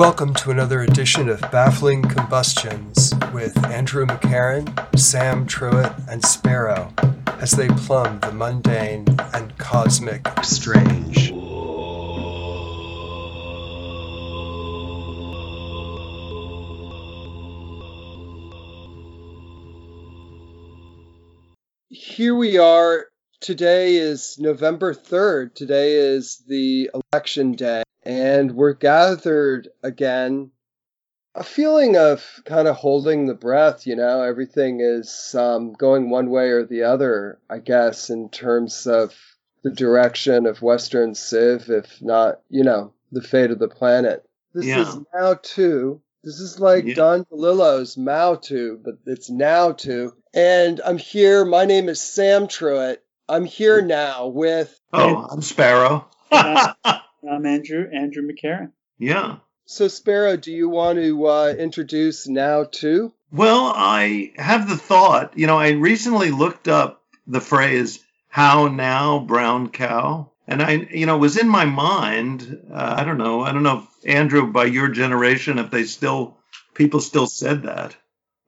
[0.00, 6.90] Welcome to another edition of Baffling Combustions with Andrew McCarran, Sam Truitt, and Sparrow
[7.38, 11.26] as they plumb the mundane and cosmic strange.
[21.90, 23.09] Here we are.
[23.40, 25.54] Today is November 3rd.
[25.54, 30.50] Today is the election day and we're gathered again.
[31.34, 36.28] A feeling of kind of holding the breath, you know, everything is um, going one
[36.28, 39.14] way or the other, I guess, in terms of
[39.62, 44.22] the direction of Western Civ, if not, you know, the fate of the planet.
[44.52, 44.82] This Yeah.
[44.82, 46.02] is now two.
[46.24, 46.94] This is like Yeah.
[46.94, 50.12] Don DeLillo's Mao two, but it's now two.
[50.34, 51.46] And I'm here.
[51.46, 52.98] My name is Sam Truitt.
[53.30, 56.08] I'm here now with Oh, I'm Sparrow.
[56.32, 58.72] I'm Andrew Andrew McCarran.
[58.98, 59.36] yeah.
[59.66, 63.12] So, Sparrow, do you want to uh, introduce now too?
[63.30, 69.20] Well, I have the thought, you know, I recently looked up the phrase, how now,
[69.20, 70.32] brown cow?
[70.48, 72.66] And I, you know, was in my mind.
[72.72, 73.42] Uh, I don't know.
[73.42, 76.36] I don't know if Andrew, by your generation, if they still,
[76.74, 77.94] people still said that.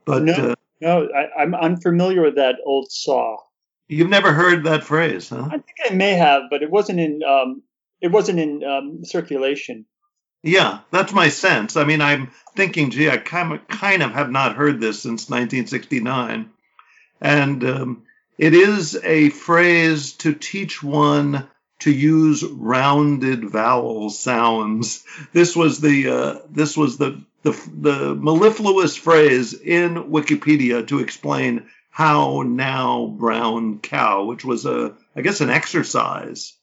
[0.05, 0.33] But No.
[0.33, 3.37] uh, No, I, I'm unfamiliar with that old saw.
[3.89, 5.47] You've never heard that phrase, huh?
[5.47, 7.63] I think I may have, but it wasn't in um,
[8.01, 9.87] it wasn't in um, circulation.
[10.43, 11.77] Yeah, that's my sense.
[11.77, 15.31] I mean, I'm thinking, gee, I kind of, kind of have not heard this since
[15.31, 16.51] 1969.
[17.21, 18.03] And um,
[18.39, 21.49] it is a phrase to teach one
[21.81, 25.05] to use rounded vowel sounds.
[25.33, 31.69] This was the uh, this was the, the the mellifluous phrase in Wikipedia to explain
[31.93, 36.55] how now brown cow, which was a I guess an exercise,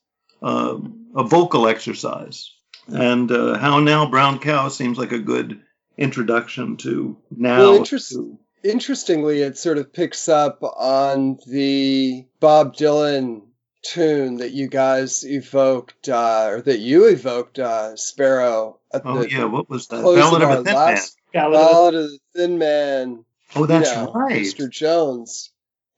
[0.42, 0.76] uh,
[1.16, 2.52] a vocal exercise.
[2.88, 5.60] And uh, how now brown cow seems like a good
[5.96, 7.58] introduction to now.
[7.58, 13.46] Well, interest- to- Interestingly, it sort of picks up on the Bob Dylan
[13.82, 19.30] tune that you guys evoked, uh, or that you evoked, uh, Sparrow, at oh the
[19.30, 20.02] yeah, what was that?
[20.02, 23.24] Ballad of of a Thin last Ballad Ballad of the Thin Man.
[23.54, 24.42] Oh, that's you know, right.
[24.42, 24.70] Mr.
[24.70, 25.50] Jones.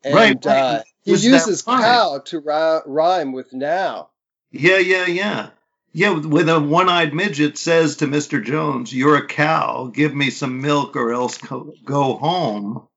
[0.04, 0.56] And, Right, right.
[0.58, 4.10] Uh, he uses cow to ri- rhyme with now.
[4.50, 5.50] Yeah, yeah, yeah.
[5.92, 8.42] Yeah, with- a one-eyed midget says to Mr.
[8.42, 9.90] Jones, "You're a cow.
[9.92, 12.88] Give me some milk, or else co- go home."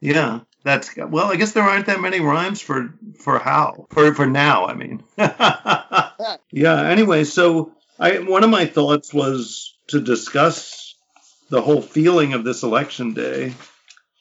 [0.00, 1.30] Yeah, that's well.
[1.30, 4.66] I guess there aren't that many rhymes for for how for for now.
[4.66, 6.82] I mean, yeah.
[6.90, 10.94] Anyway, so I one of my thoughts was to discuss
[11.50, 13.54] the whole feeling of this election day,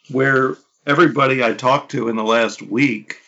[0.09, 3.21] where everybody I talked to in the last week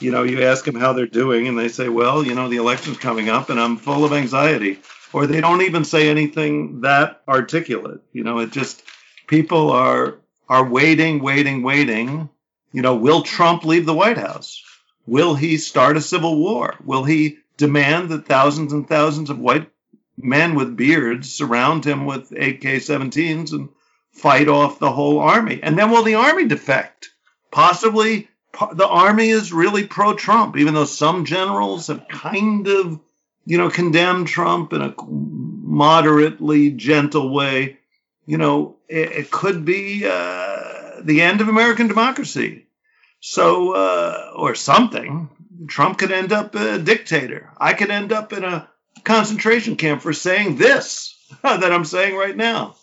[0.00, 2.56] you know, you ask them how they're doing, and they say, "Well, you know, the
[2.56, 4.78] election's coming up, and I'm full of anxiety,"
[5.12, 8.00] or they don't even say anything that articulate.
[8.12, 8.82] You know, it just
[9.26, 10.16] people are
[10.48, 12.28] are waiting, waiting, waiting.
[12.72, 14.62] You know, will Trump leave the White House?
[15.06, 16.74] Will he start a civil war?
[16.84, 19.70] Will he demand that thousands and thousands of white
[20.18, 23.68] men with beards surround him with AK-17s and
[24.14, 25.60] fight off the whole army?
[25.62, 27.10] And then will the army defect?
[27.50, 28.28] Possibly
[28.72, 33.00] the army is really pro Trump, even though some generals have kind of,
[33.44, 37.78] you know, condemned Trump in a moderately gentle way.
[38.26, 42.66] You know, it, it could be uh, the end of American democracy.
[43.20, 45.30] So, uh, or something.
[45.66, 47.50] Trump could end up a dictator.
[47.56, 48.68] I could end up in a
[49.02, 52.76] concentration camp for saying this that I'm saying right now.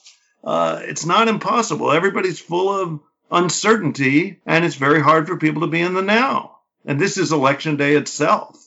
[0.44, 1.92] Uh, it's not impossible.
[1.92, 3.00] Everybody's full of
[3.32, 6.58] uncertainty, and it's very hard for people to be in the now.
[6.86, 8.58] And this is election day itself.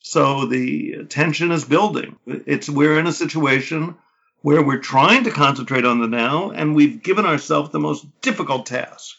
[0.00, 2.16] So the tension is building.
[2.26, 3.94] It's we're in a situation
[4.42, 8.66] where we're trying to concentrate on the now, and we've given ourselves the most difficult
[8.66, 9.16] task,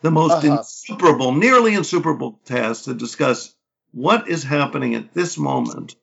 [0.00, 0.56] the most Uh-huh.
[0.56, 3.54] insuperable, nearly insuperable task to discuss
[3.92, 5.96] what is happening at this moment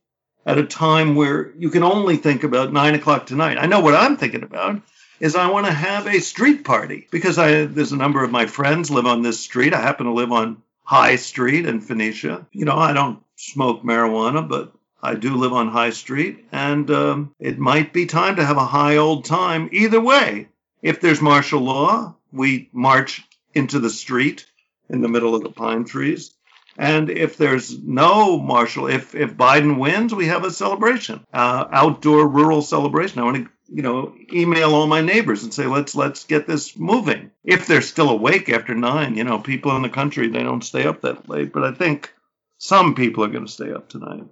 [0.45, 3.57] at a time where you can only think about nine o'clock tonight.
[3.59, 4.81] I know what I'm thinking about
[5.23, 8.45] is I want to have a street party because I there's a number of my
[8.45, 9.73] friends live on this street.
[9.73, 12.45] I happen to live on High Street in Phoenicia.
[12.51, 17.33] You know, I don't smoke marijuana, but I do live on High Street, and um,
[17.39, 19.69] it might be time to have a high old time.
[19.71, 20.49] Either way,
[20.81, 23.23] if there's martial law, we march
[23.53, 24.45] into the street
[24.89, 26.33] in the middle of the pine trees.
[26.77, 32.27] And if there's no martial, if if Biden wins, we have a celebration, uh, outdoor
[32.27, 33.19] rural celebration.
[33.19, 36.77] I want to, you know, email all my neighbors and say let's let's get this
[36.77, 37.31] moving.
[37.43, 40.85] If they're still awake after nine, you know, people in the country they don't stay
[40.85, 42.13] up that late, but I think
[42.57, 44.23] some people are going to stay up tonight.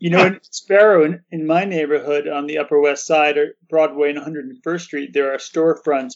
[0.00, 4.10] You know, in Sparrow, in, in my neighborhood on the Upper West Side, or Broadway
[4.10, 6.14] and 101st Street, there are storefronts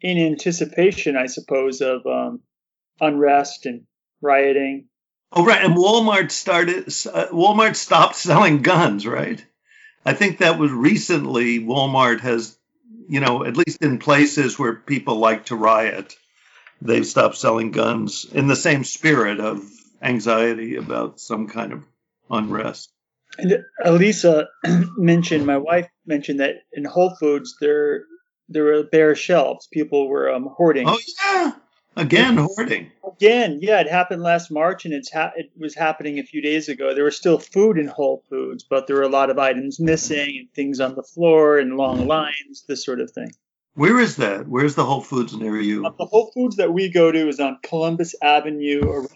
[0.00, 2.40] in anticipation, I suppose, of um,
[3.00, 3.82] unrest and
[4.24, 4.88] rioting.
[5.32, 5.64] Oh, right.
[5.64, 6.86] And Walmart started.
[6.86, 9.44] Uh, Walmart stopped selling guns, right?
[10.04, 11.60] I think that was recently.
[11.60, 12.56] Walmart has,
[13.08, 16.14] you know, at least in places where people like to riot,
[16.80, 19.62] they've stopped selling guns in the same spirit of
[20.02, 21.82] anxiety about some kind of
[22.30, 22.90] unrest.
[23.38, 24.48] And Elisa
[24.96, 28.04] mentioned, my wife mentioned that in Whole Foods there
[28.48, 29.66] there were bare shelves.
[29.72, 30.88] People were um, hoarding.
[30.88, 31.52] Oh yeah,
[31.96, 32.90] again hoarding.
[33.16, 36.68] Again, yeah, it happened last March, and it's ha- it was happening a few days
[36.68, 36.94] ago.
[36.94, 40.36] There was still food in Whole Foods, but there were a lot of items missing
[40.38, 43.30] and things on the floor and long lines, this sort of thing.
[43.74, 44.48] Where is that?
[44.48, 45.86] Where's the Whole Foods near you?
[45.86, 49.08] Uh, the Whole Foods that we go to is on Columbus Avenue around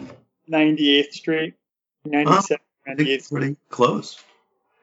[0.00, 0.08] um,
[0.50, 1.54] 98th Street,
[2.06, 2.58] 97th.
[2.88, 4.22] I think it's pretty close.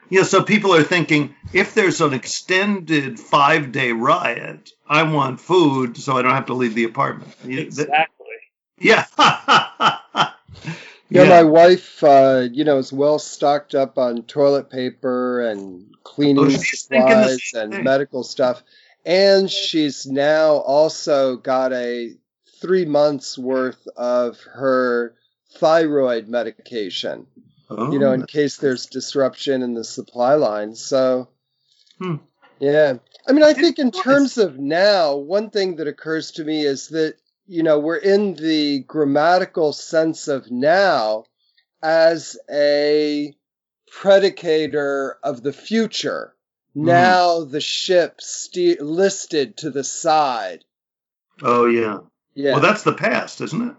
[0.10, 5.98] Yeah, so people are thinking if there's an extended five day riot, I want food
[5.98, 7.36] so I don't have to leave the apartment.
[7.46, 8.26] Exactly.
[8.80, 9.06] Yeah.
[9.18, 10.34] yeah.
[11.10, 16.46] yeah, my wife, uh, you know, is well stocked up on toilet paper and cleaning
[16.46, 17.84] oh, supplies and thing.
[17.84, 18.62] medical stuff.
[19.06, 22.14] And she's now also got a
[22.62, 25.16] three months worth of her
[25.56, 27.28] thyroid medication
[27.78, 30.76] oh, you know, in case there's disruption in the supply line.
[30.76, 31.30] So,
[32.00, 32.16] hmm.
[32.60, 32.96] yeah.
[33.28, 36.90] I mean, I think in terms of now, one thing that occurs to me is
[36.90, 37.16] that,
[37.48, 41.26] you know, we're in the grammatical sense of now
[41.82, 43.36] as a
[43.92, 46.34] predicator of the future.
[46.76, 46.86] Mm.
[46.86, 50.66] Now the ship st- listed to the side.
[51.42, 52.00] Oh, yeah.
[52.34, 52.54] Yeah.
[52.54, 53.76] Well, that's the past, isn't it?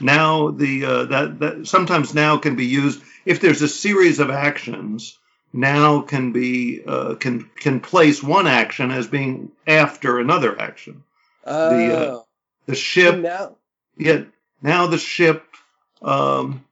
[0.00, 4.30] Now the uh, that that sometimes now can be used if there's a series of
[4.30, 5.18] actions.
[5.54, 11.04] Now can be uh, can can place one action as being after another action.
[11.44, 11.76] Oh.
[11.76, 12.20] The uh,
[12.64, 13.18] the ship.
[13.18, 13.56] now.
[13.98, 14.22] Yeah.
[14.62, 15.44] Now the ship
[16.00, 16.64] um,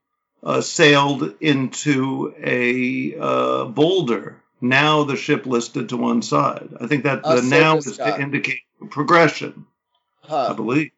[0.42, 4.40] uh, sailed into a uh, boulder.
[4.62, 6.70] Now the ship listed to one side.
[6.80, 9.66] I think that the now is to indicate progression.
[10.22, 10.48] Huh.
[10.50, 10.92] I believe.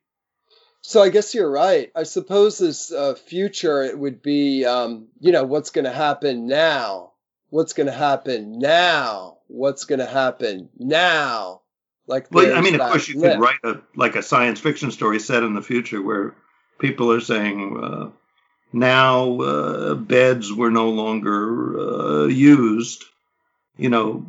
[0.83, 1.91] So I guess you're right.
[1.95, 6.49] I suppose this uh, future it would be, um, you know, what's going to happen
[6.49, 7.13] now?
[7.51, 9.39] What's going to happen now?
[9.47, 11.61] What's going to happen now?
[12.09, 15.21] Like, well, I mean, of course, you could write a like a science fiction story
[15.21, 16.35] set in the future where
[16.81, 18.11] people are saying uh,
[18.73, 23.05] now uh, beds were no longer uh, used,
[23.77, 24.27] you know,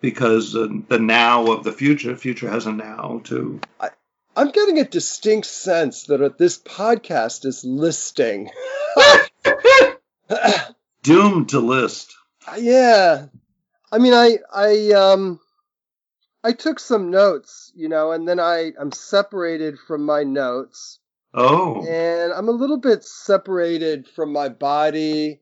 [0.00, 3.60] because the now of the future, future has a now too.
[3.80, 3.90] I,
[4.38, 8.52] I'm getting a distinct sense that this podcast is listing.
[11.02, 12.16] Doomed to list.
[12.56, 13.26] Yeah.
[13.90, 15.40] I mean, I, I, um,
[16.44, 21.00] I took some notes, you know, and then I, I'm separated from my notes.
[21.34, 21.84] Oh.
[21.84, 25.40] And I'm a little bit separated from my body.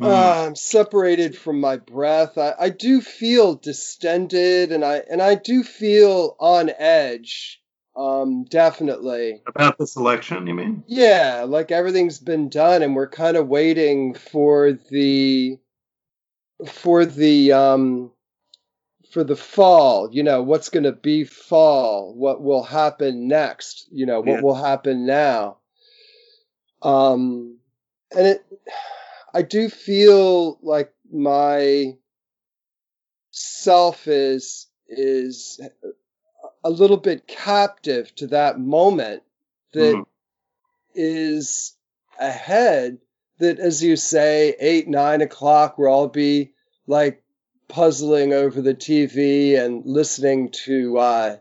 [0.00, 0.06] Mm.
[0.06, 2.38] Uh, I'm separated from my breath.
[2.38, 7.60] I, I do feel distended and I and I do feel on edge.
[7.96, 9.42] Um, definitely.
[9.46, 10.84] About this election, you mean?
[10.86, 15.58] Yeah, like everything's been done, and we're kind of waiting for the
[16.66, 18.12] for the um
[19.12, 20.10] for the fall.
[20.12, 22.14] You know, what's going to be fall?
[22.14, 23.88] What will happen next?
[23.90, 24.40] You know, what yeah.
[24.42, 25.58] will happen now?
[26.82, 27.58] Um,
[28.14, 28.46] and it,
[29.32, 31.94] I do feel like my
[33.30, 35.60] self is is
[36.66, 39.22] a little bit captive to that moment
[39.72, 40.04] that mm.
[40.96, 41.76] is
[42.18, 42.98] ahead
[43.38, 46.50] that as you say eight nine o'clock we'll all be
[46.88, 47.22] like
[47.68, 51.36] puzzling over the tv and listening to uh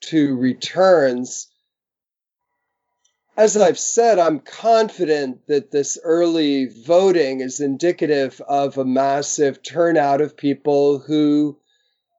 [0.00, 1.48] to returns
[3.36, 10.20] as I've said, I'm confident that this early voting is indicative of a massive turnout
[10.20, 11.58] of people who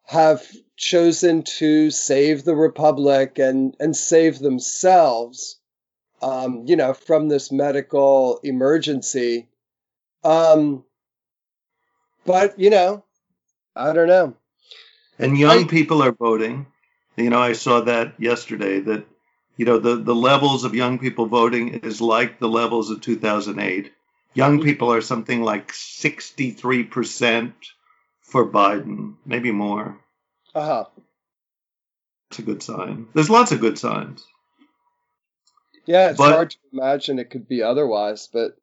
[0.03, 0.45] have
[0.77, 5.57] chosen to save the republic and and save themselves
[6.21, 9.47] um, you know from this medical emergency.
[10.23, 10.83] Um,
[12.25, 13.03] but you know
[13.75, 14.35] i don't know.
[15.17, 16.67] And young I, people are voting.
[17.15, 19.05] You know i saw that yesterday that
[19.57, 23.91] you know the the levels of young people voting is like the levels of 2008
[24.33, 24.65] young mm-hmm.
[24.65, 27.53] people are something like 63%
[28.21, 29.97] for biden maybe more
[30.55, 30.85] uh huh.
[32.31, 33.07] It's a good sign.
[33.13, 34.25] There's lots of good signs.
[35.85, 38.57] Yeah, it's but, hard to imagine it could be otherwise, but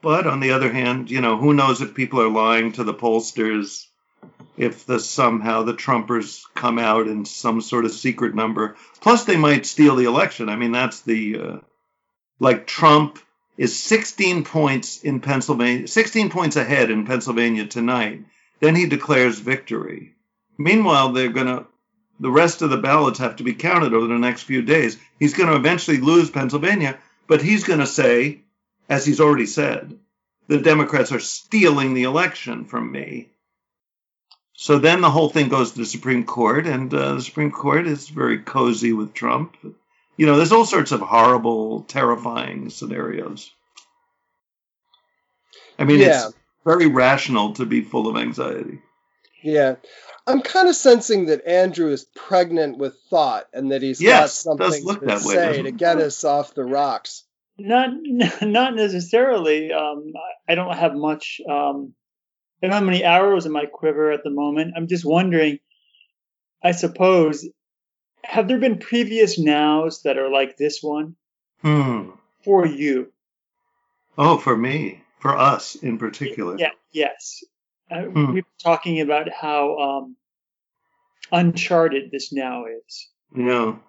[0.00, 2.94] but on the other hand, you know, who knows if people are lying to the
[2.94, 3.86] pollsters,
[4.56, 8.76] if the somehow the Trumpers come out in some sort of secret number.
[9.00, 10.48] Plus, they might steal the election.
[10.48, 11.56] I mean, that's the uh,
[12.38, 13.18] like Trump
[13.56, 18.24] is 16 points in Pennsylvania, 16 points ahead in Pennsylvania tonight.
[18.60, 20.13] Then he declares victory.
[20.58, 21.66] Meanwhile, they're going to,
[22.20, 24.96] the rest of the ballots have to be counted over the next few days.
[25.18, 28.42] He's going to eventually lose Pennsylvania, but he's going to say,
[28.88, 29.98] as he's already said,
[30.46, 33.30] the Democrats are stealing the election from me.
[34.52, 37.86] So then the whole thing goes to the Supreme Court, and uh, the Supreme Court
[37.86, 39.56] is very cozy with Trump.
[40.16, 43.50] You know, there's all sorts of horrible, terrifying scenarios.
[45.76, 46.26] I mean, Yeah.
[46.26, 46.34] it's
[46.64, 48.80] very rational to be full of anxiety.
[49.44, 49.76] Yeah.
[50.26, 54.58] I'm kind of sensing that Andrew is pregnant with thought and that he's Yes, got
[54.58, 57.24] something look to that way, say doesn't to get us off the rocks.
[57.58, 57.90] Not
[58.42, 59.70] not necessarily.
[59.72, 61.40] Um, I- I don't have much.
[61.48, 61.94] Um,
[62.62, 64.72] I don't have many arrows in my quiver at the moment.
[64.76, 65.58] I'm just wondering.
[66.62, 67.46] I suppose,
[68.24, 71.16] have there been previous nows that are like this one
[71.60, 72.10] Hmm.
[72.44, 73.12] for you?
[74.16, 76.56] Oh, for me, for us in particular.
[76.58, 76.70] Yeah.
[76.92, 77.44] Yes.
[77.90, 78.32] Uh, Hmm.
[78.32, 80.16] We were talking about how um,
[81.30, 83.80] uncharted this now is know,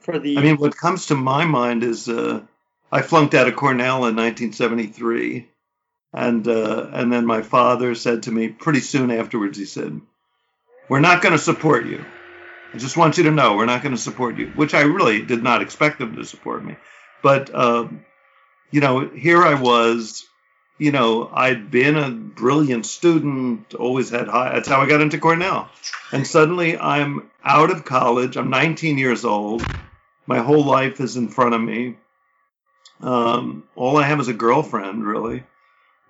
[0.00, 0.38] for the.
[0.38, 2.42] I mean, what comes to my mind is uh,
[2.90, 5.48] I flunked out of Cornell in 1973,
[6.12, 9.58] and uh, and then my father said to me pretty soon afterwards.
[9.58, 10.00] He said,
[10.88, 12.04] "We're not going to support you.
[12.72, 15.22] I just want you to know we're not going to support you," which I really
[15.22, 16.76] did not expect them to support me.
[17.22, 18.04] But um,
[18.70, 20.24] you know, here I was.
[20.76, 24.54] You know, I'd been a brilliant student, always had high.
[24.54, 25.68] That's how I got into Cornell.
[26.10, 28.36] And suddenly I'm out of college.
[28.36, 29.64] I'm 19 years old.
[30.26, 31.96] My whole life is in front of me.
[33.00, 35.44] Um, all I have is a girlfriend, really.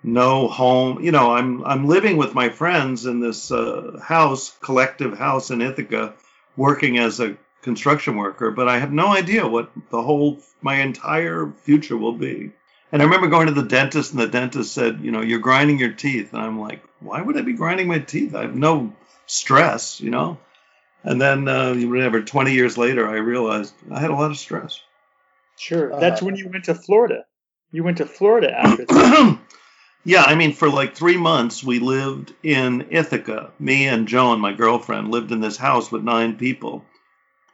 [0.03, 1.01] No home.
[1.01, 5.61] You know, I'm I'm living with my friends in this uh, house, collective house in
[5.61, 6.13] Ithaca,
[6.55, 8.51] working as a construction worker.
[8.51, 12.51] But I have no idea what the whole my entire future will be.
[12.91, 15.79] And I remember going to the dentist, and the dentist said, "You know, you're grinding
[15.79, 18.35] your teeth." And I'm like, "Why would I be grinding my teeth?
[18.35, 18.93] I have no
[19.25, 20.37] stress, you know."
[21.03, 24.79] And then, uh, whatever, 20 years later, I realized I had a lot of stress.
[25.57, 25.93] sure.
[25.93, 27.25] Uh, That's when you went to Florida.
[27.71, 29.39] You went to Florida after that.
[30.03, 33.51] yeah, I mean, for like three months, we lived in Ithaca.
[33.59, 36.85] Me and Joan, my girlfriend, lived in this house with nine people.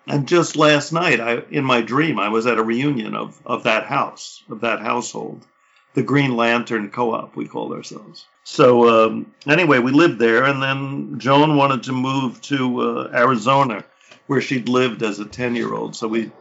[0.08, 3.64] And just last night, I in my dream, I was at a reunion of, of
[3.64, 5.46] that house, of that household.
[5.94, 8.26] The Green Lantern Co-op, we called ourselves.
[8.44, 13.84] So um, anyway, we lived there, and then Joan wanted to move to uh, Arizona,
[14.28, 15.96] where she'd lived as a ten-year-old.
[15.96, 16.32] So we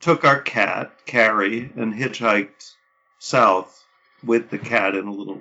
[0.00, 2.74] took our cat, Carrie, and hitchhiked
[3.18, 3.84] south
[4.22, 5.40] with the cat in a little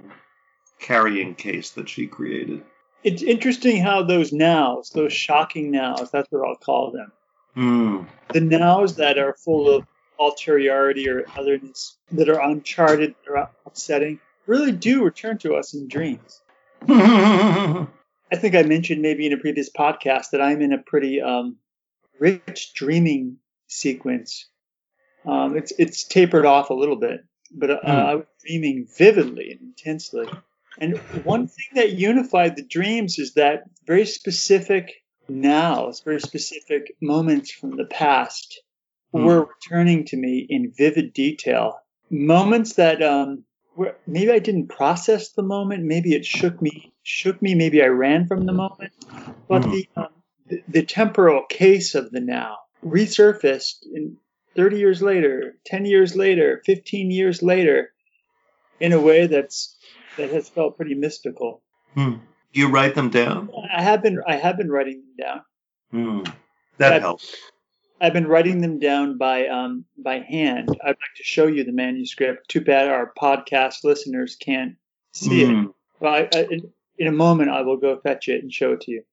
[0.79, 2.63] carrying case that she created.
[3.03, 7.11] It's interesting how those nows, those shocking nows, that's what I'll call them.
[7.53, 8.03] Hmm.
[8.33, 9.85] The nows that are full of
[10.19, 16.41] ulteriority or otherness, that are uncharted, are upsetting, really do return to us in dreams.
[16.89, 17.87] I
[18.35, 21.57] think I mentioned maybe in a previous podcast that I'm in a pretty um,
[22.19, 24.47] rich dreaming sequence.
[25.25, 27.89] Um, it's it's tapered off a little bit, but uh, Hmm.
[27.91, 30.27] I was dreaming vividly and intensely.
[30.79, 35.00] And one thing that unified the dreams is that very specific
[35.39, 38.61] nows, very specific moments from the past
[39.13, 39.23] Hmm.
[39.23, 41.79] were returning to me in vivid detail.
[42.09, 43.43] Moments that um,
[43.75, 47.87] were, maybe I didn't process the moment, maybe it shook me, shook me, maybe I
[47.87, 48.93] ran from the moment,
[49.49, 49.71] but Hmm.
[49.71, 50.07] the, um,
[50.47, 54.17] the the temporal case of the now resurfaced in
[54.55, 57.93] 30 years later, 10 years later, 15 years later,
[58.79, 59.77] in a way that's
[60.17, 61.61] that has felt pretty mystical.
[61.95, 62.15] Hmm.
[62.53, 63.49] Do you write them down?
[63.73, 65.41] I have been I have been writing them down.
[65.91, 66.23] Hmm.
[66.77, 67.35] That That- helps.
[68.03, 70.69] I've been writing them down by um, by hand.
[70.83, 72.49] I'd like to show you the manuscript.
[72.49, 74.75] Too bad our podcast listeners can't
[75.13, 75.49] see it.
[75.49, 75.65] Hmm.
[75.99, 78.81] Well, I, I, in, in a moment, I will go fetch it and show it
[78.81, 79.03] to you.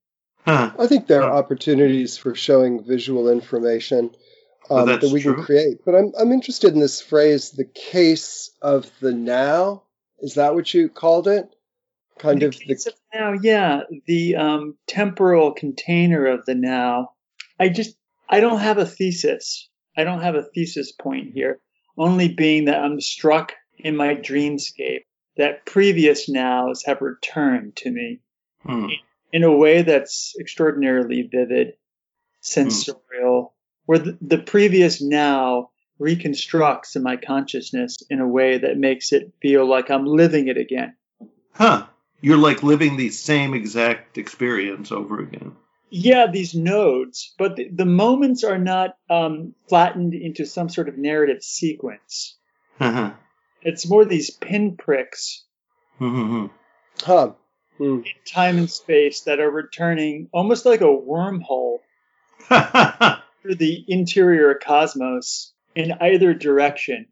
[0.46, 0.72] Huh.
[0.78, 4.12] I think there are opportunities for showing visual information
[4.70, 5.34] um, that's that we true.
[5.34, 5.84] can create.
[5.84, 9.82] But I'm, I'm interested in this phrase, the case of the now.
[10.20, 11.54] Is that what you called it?
[12.18, 17.12] Kind In of the of now, yeah, the um, temporal container of the now.
[17.60, 17.96] I just
[18.28, 19.68] I don't have a thesis.
[19.96, 21.60] I don't have a thesis point here.
[21.96, 25.04] Only being that I'm struck in my dreamscape
[25.36, 28.20] that previous nows have returned to me
[28.64, 28.88] Hmm.
[29.32, 31.74] in a way that's extraordinarily vivid,
[32.40, 33.54] sensorial,
[33.86, 39.32] where the, the previous now reconstructs in my consciousness in a way that makes it
[39.40, 40.94] feel like I'm living it again.
[41.52, 41.86] Huh.
[42.20, 45.52] You're like living the same exact experience over again.
[45.90, 50.98] Yeah, these nodes, but the, the moments are not um, flattened into some sort of
[50.98, 52.36] narrative sequence.
[52.78, 53.12] Huh.
[53.62, 55.44] It's more these pinpricks
[55.98, 57.32] Huh.
[57.78, 58.00] Hmm.
[58.00, 61.78] in time and space that are returning almost like a wormhole
[63.42, 67.06] through the interior cosmos in either direction.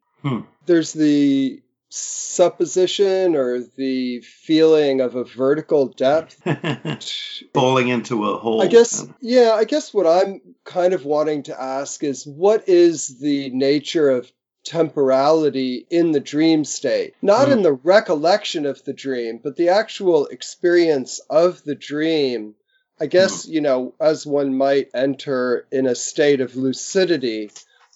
[0.66, 6.40] There's the supposition or the feeling of a vertical depth.
[7.54, 8.62] Falling into a hole.
[8.62, 13.18] I guess, yeah, I guess what I'm kind of wanting to ask is what is
[13.18, 14.30] the nature of
[14.64, 17.14] temporality in the dream state?
[17.22, 17.52] Not Hmm.
[17.52, 22.54] in the recollection of the dream, but the actual experience of the dream.
[22.98, 27.50] I guess, you know, as one might enter in a state of lucidity,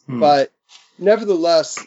[0.07, 0.21] Hmm.
[0.21, 0.53] but
[0.99, 1.79] nevertheless,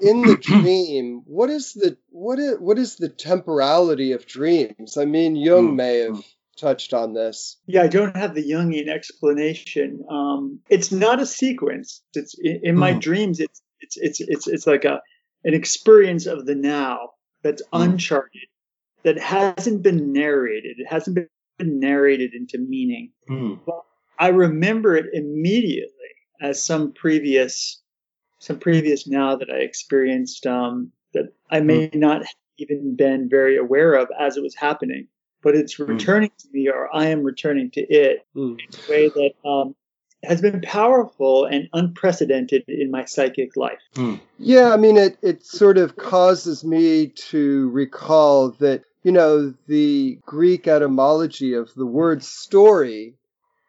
[0.00, 4.96] in the dream, what is the what is what is the temporality of dreams?
[4.96, 5.76] I mean, Jung Hmm.
[5.76, 6.24] may have
[6.58, 7.56] touched on this.
[7.66, 10.04] Yeah, I don't have the Jungian explanation.
[10.10, 12.02] Um, it's not a sequence.
[12.14, 12.98] It's in, in my Hmm.
[13.00, 13.40] dreams.
[13.40, 15.00] It's it's it's it's it's like a
[15.44, 17.10] an experience of the now
[17.42, 17.82] that's Hmm.
[17.82, 18.48] uncharted,
[19.02, 20.76] that hasn't been narrated.
[20.78, 21.16] It hasn't
[21.58, 23.12] been narrated into meaning.
[23.26, 23.54] Hmm.
[24.18, 25.90] I remember it immediately
[26.40, 27.81] as some previous
[28.42, 32.22] some previous now that I experienced um, that I may not
[32.58, 35.06] even been very aware of as it was happening,
[35.42, 38.54] but it's returning to me or I am returning to it Hmm.
[38.58, 39.76] in a way that um,
[40.24, 43.80] has been powerful and unprecedented in my psychic life.
[44.38, 50.18] Yeah, I mean, it, it sort of causes me to recall that, you know, the
[50.26, 53.14] Greek etymology of the word story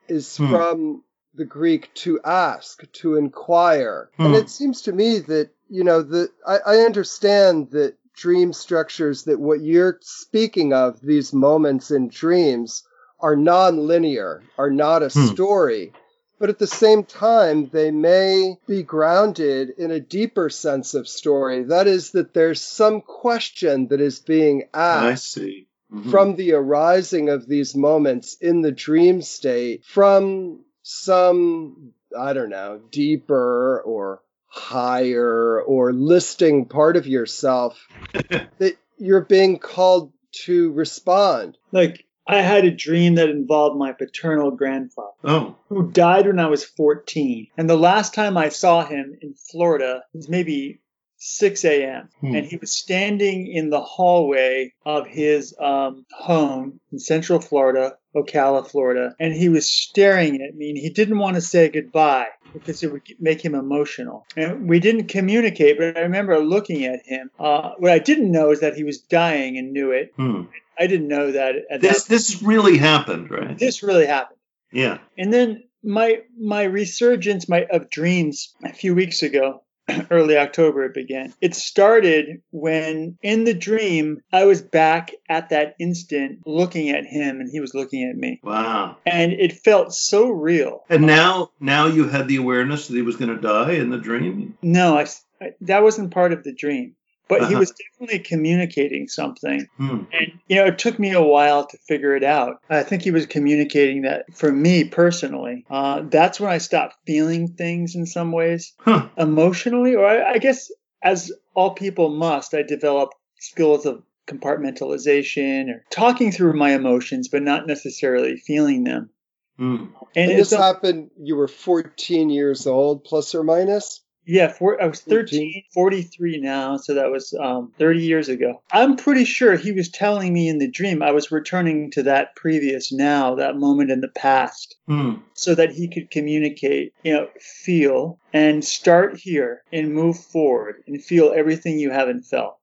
[0.07, 0.49] is Hmm.
[0.49, 1.03] from
[1.35, 4.09] the Greek to ask, to inquire.
[4.19, 4.33] And Hmm.
[4.35, 9.39] it seems to me that, you know, that I, I understand that dream structures, that
[9.39, 12.83] what you're speaking of, these moments in dreams,
[13.19, 15.25] are non-linear, are not a Hmm.
[15.27, 15.93] story
[16.39, 21.63] but at the same time, they may be grounded in a deeper sense of story.
[21.63, 25.67] That is, that there's some question that is being I asked see.
[25.93, 26.09] Mhm.
[26.11, 32.79] from the arising of these moments in the dream state from some, I don't know,
[32.91, 40.13] deeper or higher or listing part of yourself that you're being called
[40.45, 41.57] to respond.
[41.71, 45.09] Like I had a dream that involved my paternal grandfather.
[45.23, 45.55] oh.
[45.69, 47.47] who died when I was 14.
[47.57, 50.79] And the last time I saw him in Florida was maybe
[51.25, 52.09] 6 a.m.
[52.19, 52.35] Hmm.
[52.35, 58.69] And he was standing in the hallway of his um, home in Central Florida, Ocala,
[58.69, 59.15] Florida.
[59.21, 62.91] And he was staring at me and he didn't want to say goodbye because it
[62.91, 64.25] would make him emotional.
[64.35, 67.31] And we didn't communicate, but I remember looking at him.
[67.39, 70.11] Uh, what I didn't know is that he was dying and knew it.
[70.17, 70.43] Hmm.
[70.77, 73.57] I didn't know that at This that this really happened, right?
[73.57, 74.39] This really happened.
[74.73, 74.97] Yeah.
[75.17, 79.63] And then my my resurgence my, of dreams a few weeks ago,
[80.11, 81.33] early October it began.
[81.41, 87.39] It started when in the dream I was back at that instant looking at him
[87.39, 88.39] and he was looking at me.
[88.43, 88.97] Wow.
[89.05, 90.83] And it felt so real.
[90.89, 93.97] And now now you had the awareness that he was going to die in the
[93.97, 94.57] dream.
[94.61, 95.05] No, I,
[95.41, 96.95] I- that wasn't part of the dream.
[97.29, 97.59] But he Uh-huh.
[97.59, 99.67] was definitely communicating something.
[99.77, 99.99] Hmm.
[100.11, 102.57] And, you know, it took me a while to figure it out.
[102.69, 105.65] I think he was communicating that for me personally.
[105.69, 109.07] Uh, that's when I stopped feeling things in some ways Huh.
[109.17, 110.69] emotionally, or I, I guess
[111.01, 117.41] as all people must, I developed skills of compartmentalization or talking through my emotions, but
[117.43, 119.09] not necessarily feeling them.
[119.57, 119.75] Hmm.
[120.15, 124.01] And And it's this a- happened, you were 14 years old, plus or minus?
[124.25, 128.61] Yeah, four, I was 13, 43 now, so that was um, 30 years ago.
[128.71, 132.35] I'm pretty sure he was telling me in the dream I was returning to that
[132.35, 135.15] previous now, that moment in the past, Hmm.
[135.33, 141.03] so that he could communicate, you know, feel and start here and move forward and
[141.03, 142.57] feel everything you haven't felt.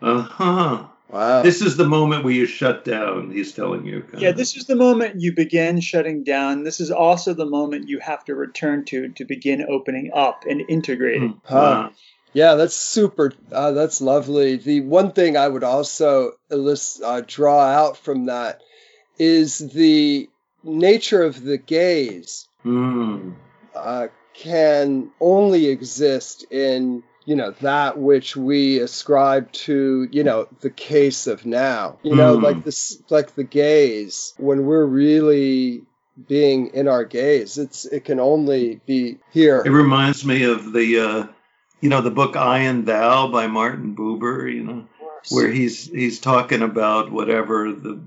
[0.00, 0.84] Uh-huh.
[1.12, 1.42] Wow.
[1.42, 4.02] This is the moment where you shut down, he's telling you.
[4.16, 4.36] Yeah, of.
[4.36, 6.64] this is the moment you begin shutting down.
[6.64, 10.62] This is also the moment you have to return to to begin opening up and
[10.68, 11.34] integrating.
[11.44, 11.54] Hmm.
[11.54, 11.90] Huh.
[12.32, 13.34] Yeah, that's super.
[13.52, 14.56] Uh, that's lovely.
[14.56, 18.62] The one thing I would also elis- uh, draw out from that
[19.18, 20.30] is the
[20.64, 23.32] nature of the gaze Hmm.
[23.74, 30.70] uh, can only exist in you know that which we ascribe to you know the
[30.70, 31.98] case of now.
[32.02, 32.44] You know Hmm.
[32.44, 34.34] like this like the gaze.
[34.38, 35.82] When we're really
[36.28, 39.62] being in our gaze it's it can only be here.
[39.64, 41.26] It reminds me of the uh,
[41.80, 44.86] you know, the book I and Thou by Martin Buber, you know,
[45.30, 48.00] where he's he's talking about whatever the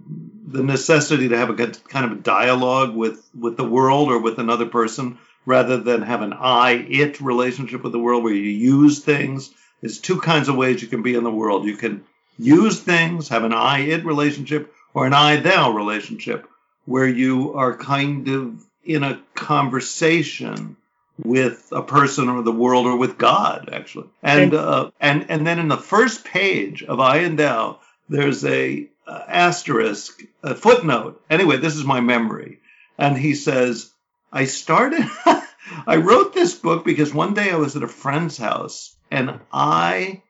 [0.48, 4.20] the necessity to have a good kind of a dialogue with with the world or
[4.20, 8.42] with another person rather than have an I it relationship with the world where you
[8.42, 9.52] use things.
[9.82, 11.66] There's two kinds of ways you can be in the world.
[11.66, 12.04] You can
[12.38, 16.48] use things, have an I it relationship, or an I thou relationship,
[16.86, 20.78] where you are kind of in a conversation
[21.24, 24.10] with a person or the world or with God, actually.
[24.22, 27.80] And uh, and and then in the first page of I and Thou,
[28.10, 31.22] there's a uh, asterisk, a footnote.
[31.30, 32.60] Anyway, this is my memory,
[32.98, 33.92] and he says,
[34.32, 35.06] I started.
[35.88, 40.22] I wrote this book because one day I was at a friend's house and I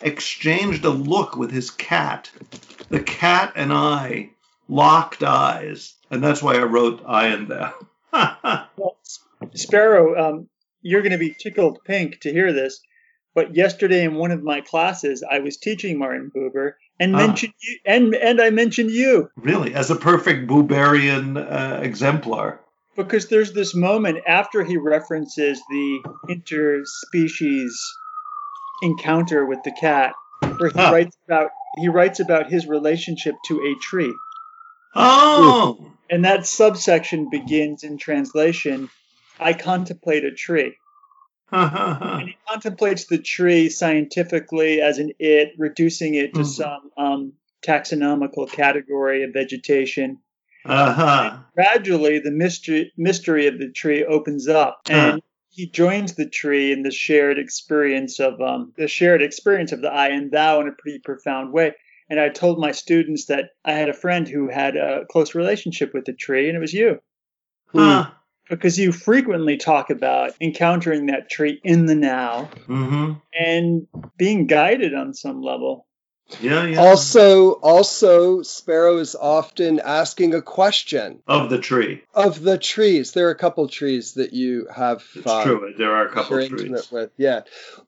[0.00, 2.30] exchanged a look with his cat.
[2.88, 4.30] The cat and I
[4.68, 7.74] locked eyes, and that's why I wrote I and Thou.
[8.76, 8.96] well,
[9.54, 10.48] Sparrow, um,
[10.82, 12.80] you're going to be tickled pink to hear this,
[13.34, 17.18] but yesterday in one of my classes, I was teaching Martin Buber and ah.
[17.18, 19.30] mentioned you, and and I mentioned you.
[19.36, 22.60] Really, as a perfect Buberian uh, exemplar.
[22.96, 27.72] Because there's this moment after he references the interspecies
[28.82, 30.90] encounter with the cat, where he ah.
[30.90, 34.14] writes about he writes about his relationship to a tree.
[34.94, 35.92] Oh.
[36.10, 38.90] And that subsection begins in translation
[39.40, 40.76] I contemplate a tree.
[41.50, 46.46] and he contemplates the tree scientifically as an it, reducing it to mm.
[46.46, 50.18] some um, taxonomical category of vegetation.
[50.64, 51.38] Uh-huh.
[51.54, 55.20] Gradually, the mystery mystery of the tree opens up, and uh.
[55.50, 59.92] he joins the tree in the shared experience of um, the shared experience of the
[59.92, 61.74] I and thou in a pretty profound way.
[62.08, 65.94] And I told my students that I had a friend who had a close relationship
[65.94, 67.00] with the tree, and it was you.
[67.66, 68.10] Huh
[68.48, 73.12] because you frequently talk about encountering that tree in the now mm-hmm.
[73.32, 75.86] and being guided on some level.
[76.40, 76.80] Yeah, yeah.
[76.80, 82.02] Also, also, Sparrow is often asking a question of the tree.
[82.14, 85.04] Of the trees, there are a couple trees that you have.
[85.14, 85.74] It's uh, true.
[85.76, 86.90] There are a couple trees.
[86.90, 87.10] With.
[87.16, 87.42] Yeah.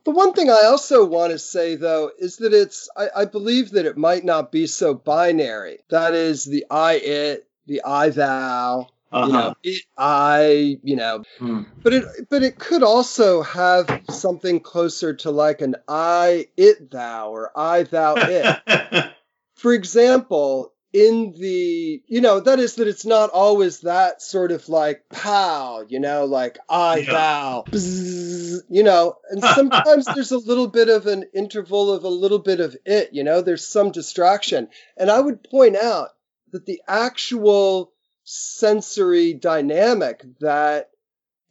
[0.05, 2.89] The one thing I also want to say though is that it's.
[2.97, 5.79] I, I believe that it might not be so binary.
[5.89, 9.27] That is the I it, the I thou, uh-huh.
[9.27, 11.63] You know, it, I, you know, hmm.
[11.83, 17.31] but it, but it could also have something closer to like an I, it, thou,
[17.31, 19.13] or I, thou, it.
[19.55, 24.69] For example, in the, you know, that is that it's not always that sort of
[24.69, 27.13] like pow, you know, like I, yeah.
[27.13, 32.09] thou, bzz, you know, and sometimes there's a little bit of an interval of a
[32.09, 34.69] little bit of it, you know, there's some distraction.
[34.97, 36.11] And I would point out
[36.51, 37.94] that the actual
[38.25, 40.91] sensory dynamic that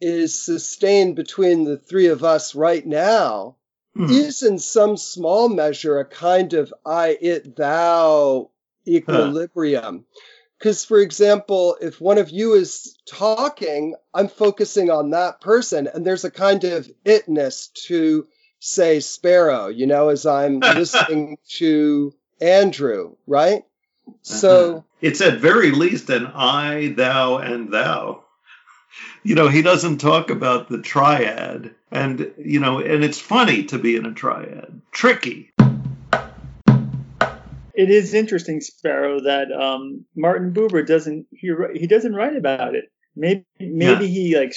[0.00, 3.56] is sustained between the three of us right now
[3.94, 4.10] hmm.
[4.10, 8.50] is in some small measure a kind of I, it, thou
[8.86, 10.04] equilibrium.
[10.58, 10.88] Because, huh.
[10.88, 16.24] for example, if one of you is talking, I'm focusing on that person, and there's
[16.24, 18.26] a kind of itness to,
[18.58, 23.64] say, Sparrow, you know, as I'm listening to Andrew, right?
[24.22, 24.80] So uh-huh.
[25.00, 28.24] it's at very least an I, thou, and thou.
[29.22, 31.74] You know, he doesn't talk about the triad.
[31.90, 34.80] And, you know, and it's funny to be in a triad.
[34.92, 35.52] Tricky.
[37.74, 42.84] It is interesting, Sparrow, that um, Martin Buber doesn't he, he doesn't write about it.
[43.16, 44.10] Maybe maybe yeah.
[44.10, 44.54] he like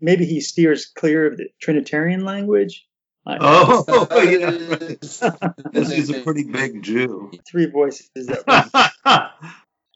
[0.00, 2.86] maybe he steers clear of the Trinitarian language
[3.26, 5.52] oh, yeah.
[5.72, 7.32] he's a pretty big Jew.
[7.46, 8.08] Three voices.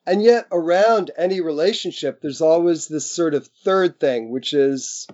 [0.06, 5.06] and yet, around any relationship, there's always this sort of third thing, which is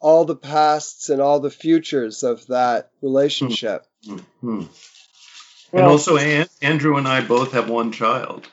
[0.00, 3.84] all the pasts and all the futures of that relationship.
[4.06, 4.62] Mm-hmm.
[5.70, 8.48] Well, and also, An- Andrew and I both have one child.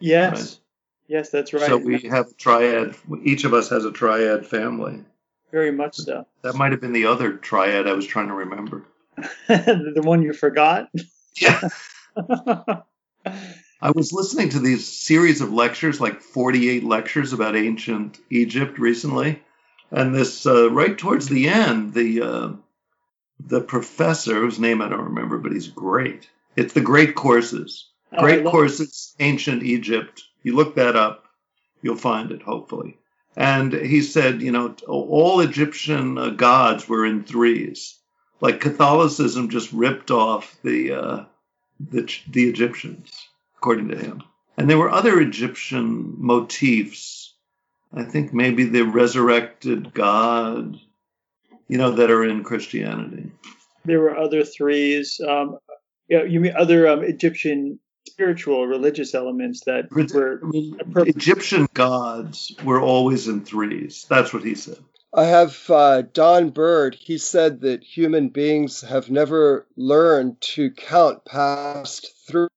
[0.00, 0.38] Yes.
[0.38, 0.60] Right?
[1.08, 1.66] Yes, that's right.
[1.66, 2.96] So we have triad.
[3.22, 5.04] Each of us has a triad family.
[5.50, 6.26] Very much so.
[6.42, 8.84] That might have been the other triad I was trying to remember.
[9.48, 10.90] the one you forgot?
[11.40, 11.68] Yeah.
[13.82, 19.42] I was listening to these series of lectures, like 48 lectures about ancient Egypt recently.
[19.90, 22.48] And this, uh, right towards the end, the, uh,
[23.38, 26.28] the professor, whose name I don't remember, but he's great.
[26.56, 27.90] It's the Great Courses.
[28.12, 30.22] Oh, great Courses, Ancient Egypt.
[30.42, 31.26] You look that up,
[31.82, 32.98] you'll find it, hopefully.
[33.36, 37.98] And he said, you know, all Egyptian uh, gods were in threes.
[38.40, 41.24] Like Catholicism just ripped off the, uh,
[41.78, 43.10] the, the Egyptians,
[43.58, 44.22] according to him.
[44.56, 47.34] And there were other Egyptian motifs.
[47.92, 50.76] I think maybe the resurrected God,
[51.68, 53.32] you know, that are in Christianity.
[53.84, 55.20] there were other threes.
[55.26, 55.58] Um,
[56.08, 60.40] yeah, you mean other um, Egyptian spiritual religious elements that were
[60.80, 61.16] appropriate.
[61.16, 64.06] Egyptian gods were always in threes.
[64.08, 64.78] That's what he said.
[65.12, 66.94] I have uh, Don Bird.
[66.94, 72.48] He said that human beings have never learned to count past three.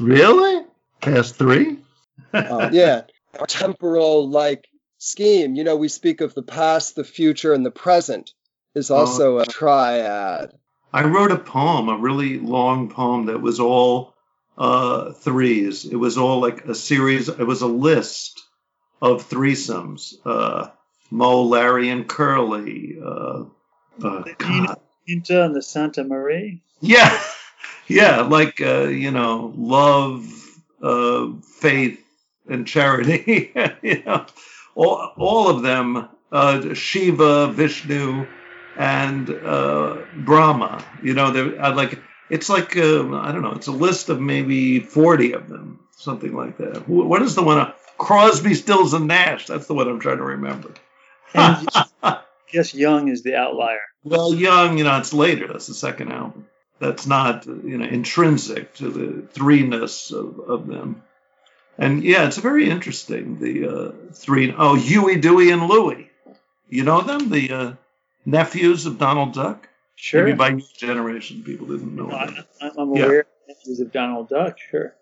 [0.00, 0.64] Really?
[1.00, 1.78] Past three?
[2.32, 3.02] Uh, yeah,
[3.38, 4.66] a temporal like
[4.98, 5.54] scheme.
[5.54, 8.32] You know, we speak of the past, the future, and the present
[8.74, 10.52] is also a triad.
[10.92, 14.13] I wrote a poem, a really long poem that was all
[14.56, 15.84] uh, threes.
[15.84, 17.28] It was all like a series.
[17.28, 18.42] It was a list
[19.00, 20.14] of threesomes.
[20.24, 20.70] Uh,
[21.10, 22.98] Moe, Larry, and Curly.
[23.02, 23.44] Uh,
[24.02, 24.80] uh, God.
[25.06, 26.58] Pinta and the Santa Maria.
[26.80, 27.22] Yeah,
[27.86, 30.26] yeah, like uh, you know, love,
[30.82, 32.00] uh, faith,
[32.48, 33.52] and charity.
[33.82, 34.26] you know,
[34.74, 36.08] all all of them.
[36.32, 38.26] Uh, Shiva, Vishnu,
[38.76, 40.84] and uh, Brahma.
[41.00, 43.52] You know, they're uh, like it's like um, I don't know.
[43.52, 46.88] It's a list of maybe forty of them, something like that.
[46.88, 47.58] What is the one?
[47.58, 49.46] Uh, Crosby, Stills, and Nash.
[49.46, 50.74] That's the one I'm trying to remember.
[51.32, 51.68] And
[52.02, 53.80] I guess Young is the outlier.
[54.02, 55.48] Well, Young, you know, it's later.
[55.48, 56.46] That's the second album.
[56.80, 61.02] That's not, you know, intrinsic to the threeness of, of them.
[61.78, 63.38] And yeah, it's very interesting.
[63.38, 66.10] The uh, three, oh, Huey, Dewey, and Louie.
[66.68, 67.30] You know them?
[67.30, 67.72] The uh,
[68.24, 69.68] nephews of Donald Duck?
[69.96, 70.24] Sure.
[70.24, 72.16] Maybe by new generation, people didn't know No.
[72.16, 73.04] I'm, I'm Yeah.
[73.04, 74.58] aware of of Donald Duck.
[74.70, 74.94] Sure.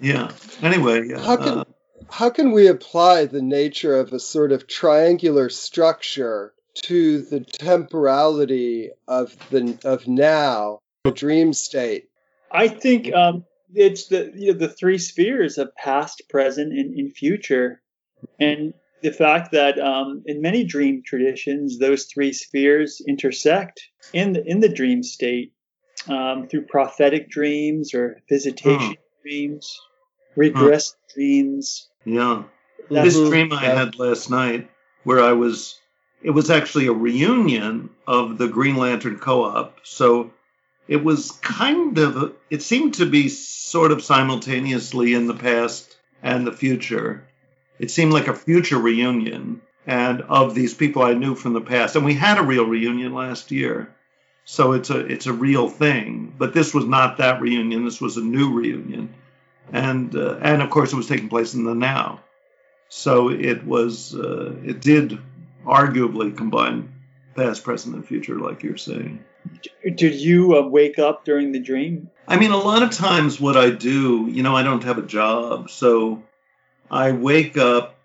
[0.00, 0.30] Yeah.
[0.62, 1.18] Anyway, yeah.
[1.18, 1.64] How can- uh,
[2.10, 6.52] How can we apply the nature of a sort of triangular structure
[6.82, 12.08] to the temporality of the of now, the dream state?
[12.50, 17.14] I think um, it's the you know, the three spheres of past, present, and, and
[17.16, 17.80] future,
[18.38, 23.82] and the fact that um, in many dream traditions those three spheres intersect
[24.14, 25.52] in the in the dream state
[26.08, 29.80] um, through prophetic dreams or visitation dreams,
[30.36, 31.88] regress dreams.
[32.04, 32.42] yeah.
[32.90, 34.70] That's- this dream I had last night
[35.04, 35.78] where I was
[36.22, 39.80] it was actually a reunion of the Green Lantern co-op.
[39.82, 40.32] So
[40.88, 46.46] it was kind of it seemed to be sort of simultaneously in the past and
[46.46, 47.26] the future.
[47.78, 51.96] It seemed like a future reunion and of these people I knew from the past.
[51.96, 53.94] And we had a real reunion last year.
[54.46, 57.84] So it's a it's a real thing, but this was not that reunion.
[57.84, 59.14] This was a new reunion.
[59.72, 62.20] And uh, and of course it was taking place in the now.
[62.94, 65.18] So it was, uh, it did
[65.66, 66.92] arguably combine
[67.34, 69.24] past, present, and future, like you're saying.
[69.96, 72.10] Did you uh, wake up during the dream?
[72.28, 75.02] I mean, a lot of times what I do, you know, I don't have a
[75.02, 76.22] job, so
[76.94, 77.96] I wake up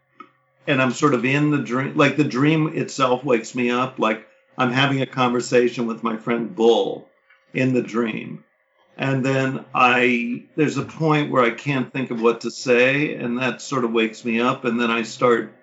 [0.66, 4.28] and I'm sort of in the dream, like the dream itself wakes me up, like
[4.58, 7.08] I'm having a conversation with my friend Bull
[7.54, 8.44] in the dream.
[8.98, 13.38] And then I, there's a point where I can't think of what to say, and
[13.38, 15.54] that sort of wakes me up, and then I start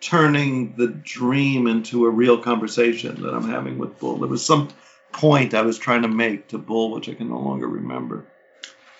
[0.00, 4.16] turning the dream into a real conversation that I'm having with Bull.
[4.16, 4.70] There was some
[5.12, 8.26] point I was trying to make to Bull, which I can no longer remember.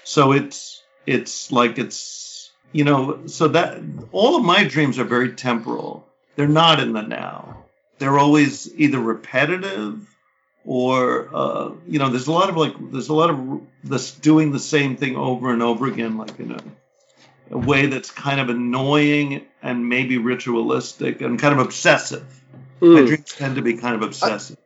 [0.05, 2.32] So it's it's like it's
[2.73, 3.79] you know so that
[4.13, 6.07] all of my dreams are very temporal.
[6.37, 7.65] They're not in the now.
[7.99, 10.09] They're always either repetitive
[10.65, 14.53] or uh, you know there's a lot of like there's a lot of this doing
[14.53, 16.63] the same thing over and over again like in a,
[17.51, 22.25] a way that's kind of annoying and maybe ritualistic and kind of obsessive.
[22.81, 23.07] My Mm.
[23.07, 24.57] dreams tend to be kind of obsessive.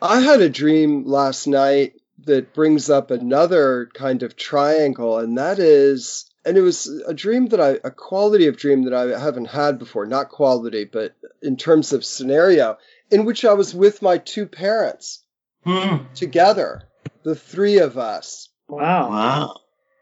[0.00, 5.58] I had a dream last night that brings up another kind of triangle, and that
[5.58, 9.46] is, and it was a dream that I, a quality of dream that I haven't
[9.46, 12.78] had before, not quality, but in terms of scenario,
[13.10, 15.22] in which I was with my two parents
[15.64, 16.04] Hmm.
[16.14, 16.82] together,
[17.24, 18.48] the three of us.
[18.68, 19.10] Wow.
[19.10, 19.60] Wow.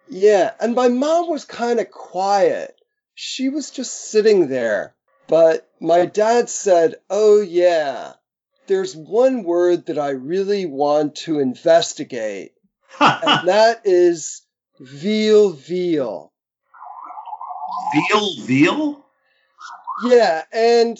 [0.08, 2.76] Yeah, and my mom was kind of quiet.
[3.14, 4.94] She was just sitting there.
[5.28, 8.12] But my dad said, Oh, yeah,
[8.68, 12.52] there's one word that I really want to investigate,
[13.00, 14.42] and that is
[14.80, 16.32] veal veal.
[17.92, 19.04] veal, veal?
[20.04, 20.98] Yeah, and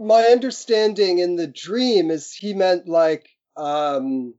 [0.00, 4.34] my understanding in the dream is he meant like, um,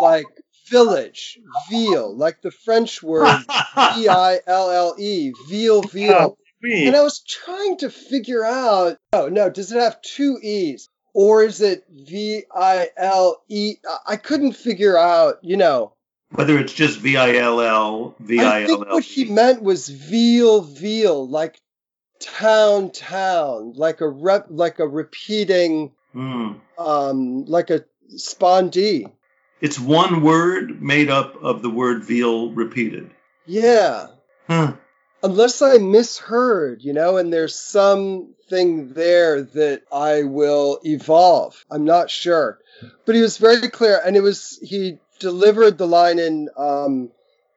[0.00, 0.26] like
[0.68, 3.38] village, veal, like the French word
[3.94, 6.38] V I L L E, veal veal.
[6.62, 8.98] And I was trying to figure out.
[9.12, 13.76] Oh no, does it have two e's or is it V I L E?
[14.06, 15.38] I couldn't figure out.
[15.42, 15.94] You know,
[16.32, 19.62] Whether it's just V I L L, V I I L think what he meant
[19.62, 21.60] was veal veal, like
[22.20, 26.52] town town, like a rep, like a repeating, Hmm.
[26.78, 29.10] um, like a spondee.
[29.60, 33.10] It's one word made up of the word veal repeated.
[33.46, 34.06] Yeah.
[34.46, 34.74] Huh.
[35.22, 41.62] Unless I misheard, you know, and there's something there that I will evolve.
[41.70, 42.58] I'm not sure.
[43.04, 47.10] But he was very clear, and it was, he delivered the line in, um,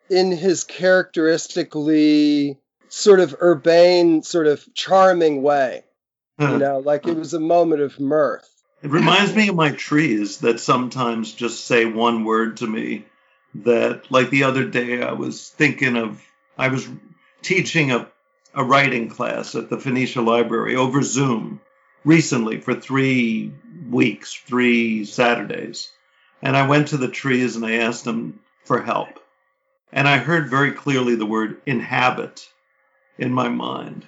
[0.10, 5.84] in his characteristically sort of urbane, sort of charming way.
[6.40, 6.52] Huh.
[6.52, 8.48] You know, like it was a moment of mirth.
[8.84, 13.06] It reminds me of my trees that sometimes just say one word to me.
[13.56, 16.22] That, like the other day, I was thinking of,
[16.58, 16.88] I was
[17.44, 18.10] teaching a,
[18.54, 21.62] a writing class at the Phoenicia Library over Zoom
[22.04, 23.54] recently for three
[23.90, 25.92] weeks, three Saturdays.
[26.44, 29.20] And I went to the trees and I asked them for help.
[29.94, 32.48] And I heard very clearly the word inhabit
[33.18, 34.06] in my mind.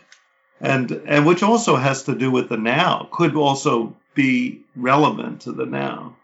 [0.60, 5.54] And, and which also has to do with the now, could also be relevant to
[5.54, 6.18] the now.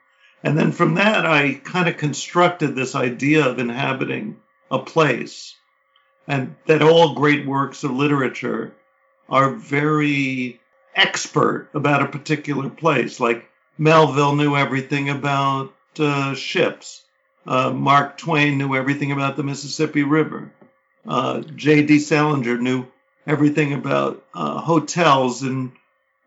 [0.44, 4.38] And then from that, I kind of constructed this idea of inhabiting
[4.70, 5.56] a place,
[6.28, 8.74] and that all great works of literature
[9.30, 10.60] are very
[10.96, 13.20] expert about a particular place.
[13.20, 13.48] Like
[13.78, 17.04] Melville knew everything about uh, ships.
[17.46, 20.52] Uh, Mark Twain knew everything about the Mississippi River.
[21.08, 22.00] Uh, J.D.
[22.00, 22.86] Salinger knew
[23.26, 25.72] everything about uh, hotels in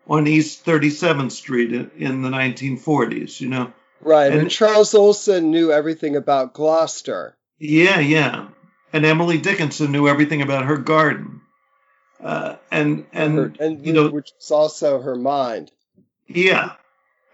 [0.07, 3.39] on East 37th Street in, in the 1940s.
[3.39, 4.31] You know, Right.
[4.31, 7.35] And, And- Charles Olson knew everything about Gloucester.
[7.57, 8.49] Yeah, yeah.
[8.91, 11.41] And Emily Dickinson knew everything about her garden.
[12.21, 15.71] Uh, and and her, and you know, which was also her mind.
[16.27, 16.73] yeah.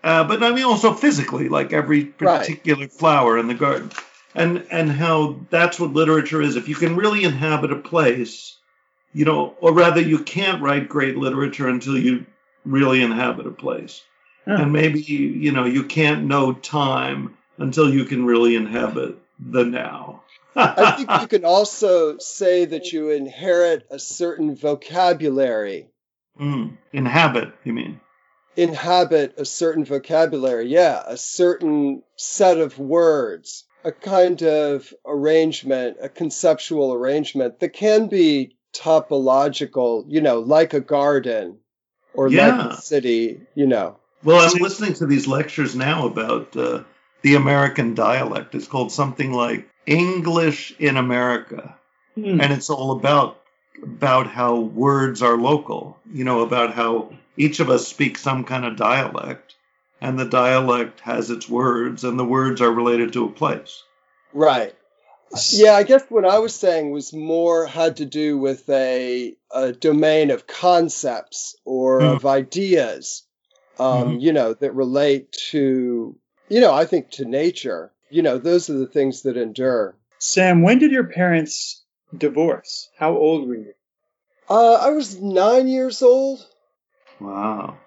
[0.04, 2.40] Uh, but I mean also physically, like every Right.
[2.40, 3.92] particular flower in the garden.
[4.34, 6.56] And and how that's what literature is.
[6.56, 8.58] If you can really inhabit a place,
[9.14, 12.26] you know, or rather you can't write great literature until you
[12.66, 14.02] really inhabit a place.
[14.46, 20.24] And maybe you know, you can't know time until you can really inhabit the now.
[20.56, 25.90] I think you can also say that you inherit a certain vocabulary,
[26.40, 28.00] Mm, inhabit, you mean?
[28.56, 30.68] Inhabit a certain vocabulary.
[30.68, 38.08] Yeah, a certain set of words, a kind of arrangement, a conceptual arrangement that can
[38.08, 41.60] be topological, you know, like a garden
[42.14, 43.98] or like a city, you know.
[44.24, 46.84] Well, I'm listening to these lectures now about uh,
[47.22, 48.54] the American dialect.
[48.54, 51.76] It's called something like English in America,
[52.16, 52.42] Hmm.
[52.42, 53.38] and it's all about
[53.82, 55.98] about how words are local.
[56.12, 59.56] You know, about how each of us speaks some kind of dialect,
[60.00, 63.84] and the dialect has its words, and the words are related to a place.
[64.34, 64.74] Right.
[65.52, 69.72] Yeah, I guess what I was saying was more had to do with a, a
[69.72, 72.16] domain of concepts or Hmm.
[72.16, 73.24] of ideas,
[73.80, 76.18] um, you know, that relate to,
[76.50, 77.94] you know, I think to nature.
[78.10, 79.96] You know, those are the things that endure.
[80.20, 81.82] Sam, when did your parents
[82.16, 82.90] divorce?
[82.98, 83.74] How old were you?
[84.50, 86.46] Uh, I was nine years old.
[87.22, 87.78] Wow.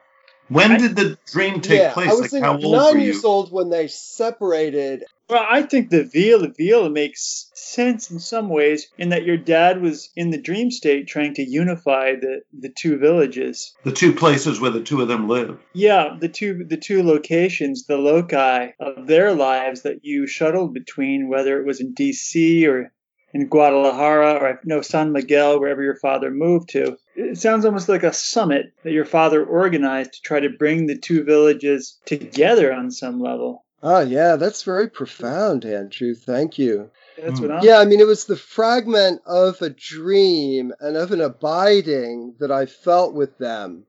[0.49, 2.11] When I- did the dream take yeah, place?
[2.11, 3.29] I was Like, how old nine were years you?
[3.29, 5.05] old when they separated.
[5.29, 9.39] Well, I think the veil the veal makes sense in some ways in that your
[9.39, 13.73] dad was in the dream state trying to unify the, the two villages.
[13.85, 15.59] The two places where the two of them live.
[15.73, 21.29] Yeah, the two the two locations, the loci of their lives that you shuttled between,
[21.29, 22.67] whether it was in D.C.
[22.67, 22.93] or
[23.35, 26.97] in Guadalajara or no San Miguel, wherever your father moved to.
[27.17, 30.97] It sounds almost like a summit that your father organized to try to bring the
[30.97, 33.65] two villages together on some level.
[33.83, 36.15] Oh, yeah, that's very profound, Andrew.
[36.15, 36.91] Thank you.
[37.21, 37.47] That's Hmm.
[37.47, 37.65] what I'm.
[37.65, 42.51] Yeah, I mean, it was the fragment of a dream and of an abiding that
[42.51, 43.85] I felt with them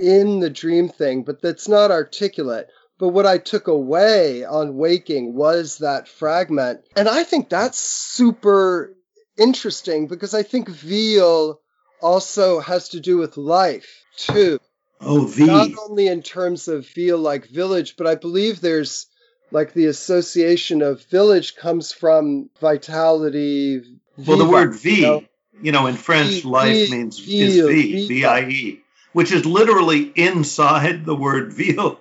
[0.00, 2.68] in the dream thing, but that's not articulate.
[2.98, 6.80] But what I took away on waking was that fragment.
[6.96, 8.94] And I think that's super
[9.38, 11.60] interesting because I think veal
[12.00, 14.58] also has to do with life, too
[15.00, 15.46] Oh, V.
[15.46, 19.06] not only in terms of veal like village, but I believe there's
[19.50, 23.82] like the association of village comes from vitality.
[24.16, 25.24] Well, the word V, you know?
[25.62, 28.08] you know, in French, Vi- life vi- means is veal, V, viva.
[28.08, 28.80] V I E,
[29.12, 32.00] which is literally inside the word veal.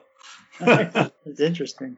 [1.25, 1.97] It's interesting.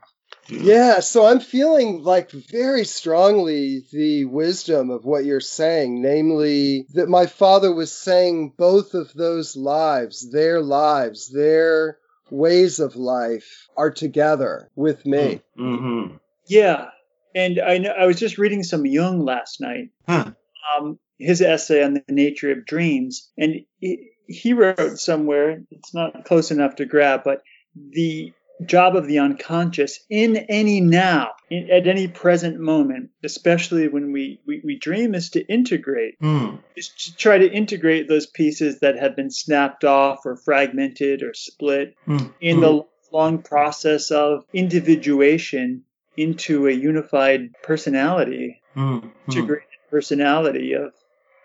[0.49, 7.10] Yeah, so I'm feeling like very strongly the wisdom of what you're saying, namely that
[7.10, 11.97] my father was saying both of those lives, their lives, their
[12.30, 15.41] ways of life are together with me.
[15.60, 16.16] Mm-hmm.
[16.47, 16.89] Yeah,
[17.36, 19.89] and I know I was just reading some Jung last night.
[20.08, 20.32] Huh.
[20.78, 25.64] Um, his essay on the nature of dreams, and he, he wrote somewhere.
[25.72, 27.41] It's not close enough to grab, but
[27.76, 28.34] the
[28.66, 34.39] job of the unconscious in any now, in, at any present moment, especially when we,
[34.47, 36.55] we, we dream, is to integrate, Hmm.
[36.76, 41.34] is to try to integrate those pieces that have been snapped off or fragmented or
[41.34, 42.18] split Hmm.
[42.41, 45.84] in the long process of individuation
[46.18, 48.97] into a unified personality, Hmm.
[48.97, 49.10] Hmm.
[49.28, 50.93] integrated personality of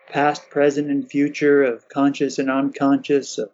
[0.08, 3.38] past, present, and future, of conscious and unconscious.
[3.38, 3.50] Of,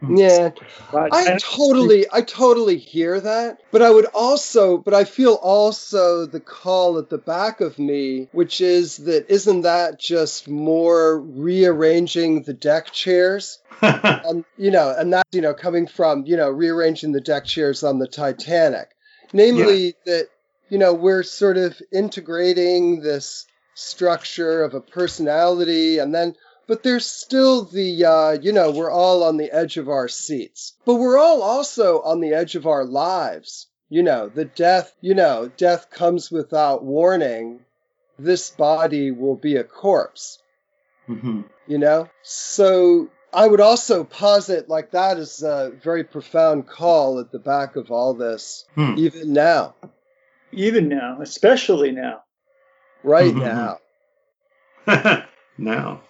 [0.00, 0.16] Hmm.
[0.16, 0.50] Yeah,
[0.92, 3.60] I totally, I totally hear that.
[3.70, 8.28] But I would also, but I feel also the call at the back of me,
[8.32, 13.58] which is that isn't that just more rearranging the deck chairs?
[13.82, 17.82] And, you know, and that's, you know, coming from, you know, rearranging the deck chairs
[17.82, 18.90] on the Titanic.
[19.32, 20.28] Namely, that,
[20.68, 26.36] you know, we're sort of integrating this structure of a personality and then
[26.66, 30.74] but there's still the uh, you know we're all on the edge of our seats
[30.84, 35.14] but we're all also on the edge of our lives you know the death you
[35.14, 37.60] know death comes without warning
[38.18, 40.38] this body will be a corpse
[41.08, 41.44] Mhm.
[41.66, 47.32] you know so i would also posit like that is a very profound call at
[47.32, 48.94] the back of all this Hmm.
[48.96, 49.74] even now
[50.54, 52.22] even now, especially now.
[53.02, 53.78] right Mhm.
[54.86, 55.26] now
[55.58, 56.02] now.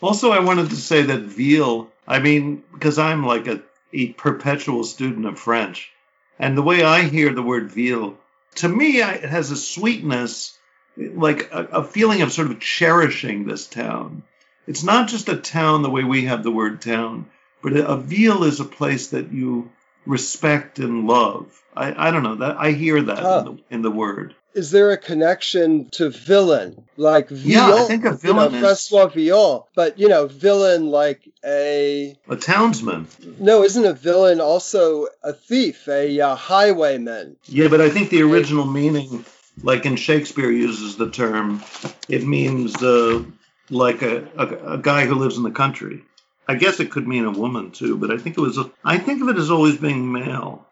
[0.00, 4.84] Also, I wanted to say that veal, I mean, because I'm like a, a perpetual
[4.84, 5.90] student of French,
[6.38, 8.16] and the way I hear the word veal,
[8.56, 10.56] to me, I, it has a sweetness,
[10.96, 14.22] like a, a feeling of sort of cherishing this town.
[14.66, 17.26] It's not just a town the way we have the word town,
[17.62, 19.70] but a, veal is a place that you
[20.06, 21.60] respect and love.
[21.74, 24.34] I, I don't know that I hear that in, the, in the word.
[24.54, 28.60] Is there a connection to villain like Yeah, I think a you know, villain is-
[28.88, 33.06] Francois Villon, but you know, villain like a A townsman.
[33.38, 37.36] no, isn't a villain also a thief, a uh, highwayman?
[37.46, 39.24] Yeah, but I think the original meaning,
[39.62, 41.62] like in Shakespeare uses the term,
[42.08, 43.22] it means uh,
[43.70, 46.02] like a, a, a guy who lives in the country.
[46.50, 48.58] I guess it could mean a woman too, but I think it was.
[48.82, 50.66] I think of it as always being male.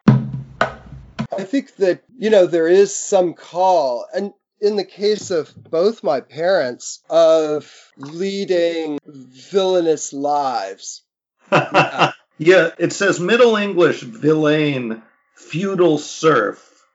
[1.39, 6.03] I think that you know there is some call, and in the case of both
[6.03, 11.03] my parents, of leading villainous lives.
[11.53, 15.03] yeah, it says Middle English villain,
[15.35, 16.87] feudal serf,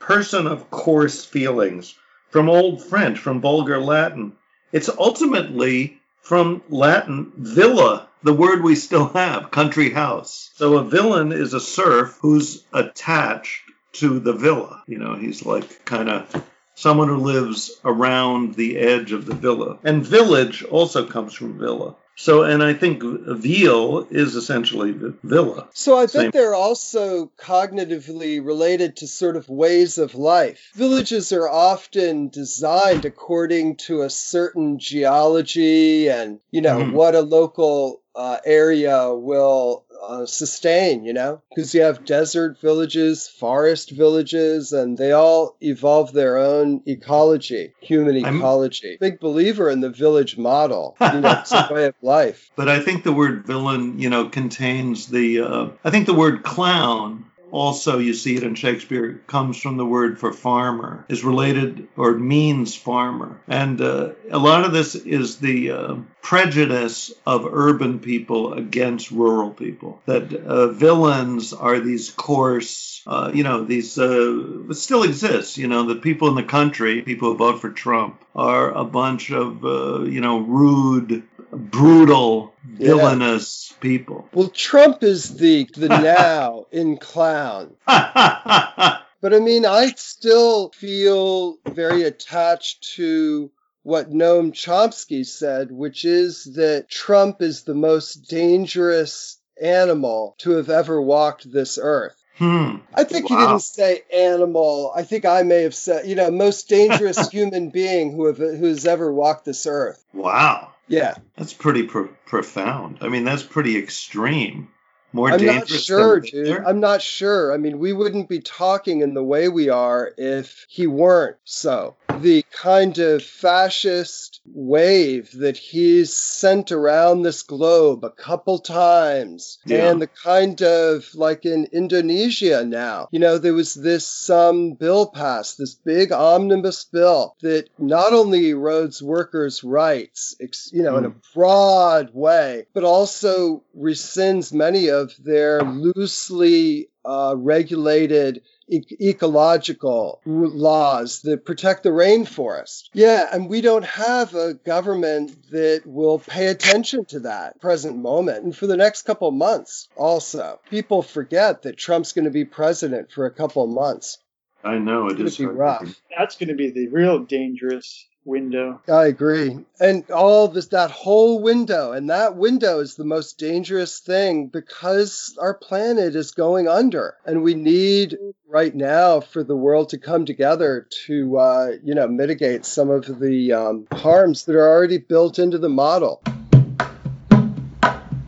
[0.00, 1.94] person of coarse feelings,
[2.30, 4.32] from Old French, from Vulgar Latin.
[4.72, 10.50] It's ultimately from Latin villa, the word we still have, country house.
[10.54, 13.60] So a villain is a serf who's attached
[13.94, 14.82] to the villa.
[14.86, 19.78] You know, he's like kind of someone who lives around the edge of the villa.
[19.84, 21.94] And village also comes from villa.
[22.16, 25.68] So, and I think veal is essentially the villa.
[25.72, 26.30] So I bet Same.
[26.30, 30.70] they're also cognitively related to sort of ways of life.
[30.74, 36.92] Villages are often designed according to a certain geology and, you know, Mhm.
[36.92, 41.42] what a local uh, area will uh, sustain, you know?
[41.54, 48.24] Because you have desert villages, forest villages, and they all evolve their own ecology, human
[48.24, 48.96] I'm- ecology.
[49.00, 50.96] Big believer in the village model.
[51.00, 52.50] You know, it's a way of life.
[52.56, 55.40] But I think the word villain, you know, contains the.
[55.40, 57.24] Uh, I think the word clown,
[57.54, 62.14] also you see it in Shakespeare, comes from the word for farmer, is related or
[62.14, 63.40] means farmer.
[63.46, 69.50] And uh, a lot of this is the uh, prejudice of urban people against rural
[69.50, 70.02] people.
[70.06, 75.56] That uh, villains are these coarse, uh, you know, these uh, still exists.
[75.56, 79.30] You know, the people in the country, people who vote for Trump, are a bunch
[79.30, 83.63] of, uh, you know, rude, brutal, Yeah.
[83.84, 84.28] People.
[84.32, 87.76] Well, Trump is the the now in clown.
[89.24, 93.50] But I mean, I still feel very attached to
[93.82, 100.68] what Noam Chomsky said, which is that Trump is the most dangerous animal to have
[100.68, 102.22] ever walked this earth.
[102.36, 102.76] hmm.
[102.92, 104.92] I think he didn't say animal.
[104.94, 108.66] I think I may have said, you know, most dangerous human being who have who
[108.66, 110.04] has ever walked this earth.
[110.12, 110.73] Wow.
[110.88, 112.98] Yeah, That's pretty pro- profound.
[113.00, 114.68] I mean, that's pretty extreme.
[115.12, 115.70] More I'm dangerous.
[115.70, 116.58] not sure, dude.
[116.66, 117.54] I'm not sure.
[117.54, 121.96] I mean, we wouldn't be talking in the way we are if he weren't so.
[122.22, 129.58] The kind of fascist wave that he's sent around this globe a couple times.
[129.66, 129.90] Yeah.
[129.90, 133.08] and the kind of like in Indonesia now.
[133.10, 138.42] You know there was this um, bill passed this big omnibus bill that not only
[138.52, 145.12] erodes workers rights ex- you know in a broad way but also rescinds many of
[145.22, 152.88] their loosely uh, regulated e- ecological laws that protect the rainforest.
[152.92, 158.44] Yeah, and we don't have a government that will pay attention to that present moment
[158.44, 160.60] and for the next couple months also.
[160.70, 164.18] People forget that Trump's going to be president for a couple months.
[164.64, 166.00] I know it It's is going to be rough.
[166.16, 168.80] That's going to be the real dangerous window.
[168.88, 169.58] I agree.
[169.78, 175.36] And all this, that whole window, and that window is the most dangerous thing because
[175.38, 177.16] our planet is going under.
[177.26, 178.16] And we need
[178.48, 183.20] right now for the world to come together to, uh, you know, mitigate some of
[183.20, 186.22] the um, harms that are already built into the model.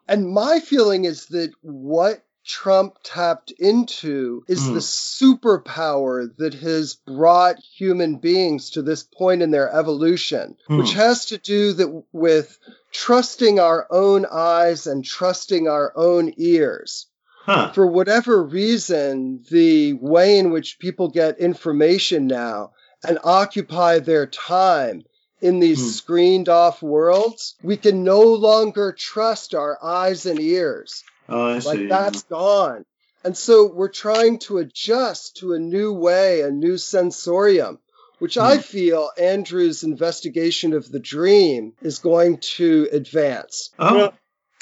[0.08, 4.74] And my feeling is that what Trump tapped into is Hmm.
[4.74, 10.78] the superpower that has brought human beings to this point in their evolution, Hmm.
[10.78, 12.58] which has to do that with
[12.92, 17.06] trusting our own eyes and trusting our own ears.
[17.44, 17.72] Huh.
[17.72, 22.72] For whatever reason, the way in which people get information now
[23.04, 25.02] and occupy their time
[25.40, 25.88] in these Hmm.
[25.90, 31.02] screened off worlds, we can no longer trust our eyes and ears.
[31.28, 31.68] Oh, I see.
[31.68, 32.84] Like that's gone.
[33.24, 37.78] And so we're trying to adjust to a new way, a new sensorium,
[38.18, 38.60] which I Hmm.
[38.62, 43.70] feel Andrew's investigation of the dream is going to advance.
[43.78, 44.14] oh, Well,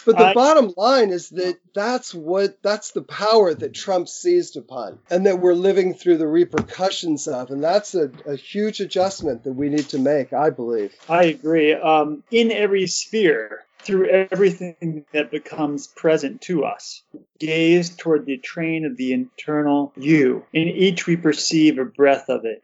[0.07, 4.57] But the I- bottom line is that that's what that's the power that Trump seized
[4.59, 7.51] upon and that we're living through the repercussions of.
[7.51, 10.95] And that's a, a huge adjustment that we need to make, I believe.
[11.09, 11.73] I agree.
[11.73, 17.03] Um, in every sphere, through everything that becomes present to us,
[17.39, 20.45] gaze toward the train of the internal you.
[20.53, 22.63] In each we perceive a breath of it.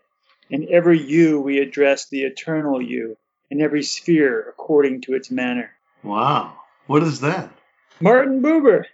[0.49, 3.17] In every you we address the eternal you.
[3.51, 5.71] In every sphere according to its manner.
[6.03, 6.55] wow.
[6.87, 7.51] What is that?
[8.01, 8.85] Martin Buber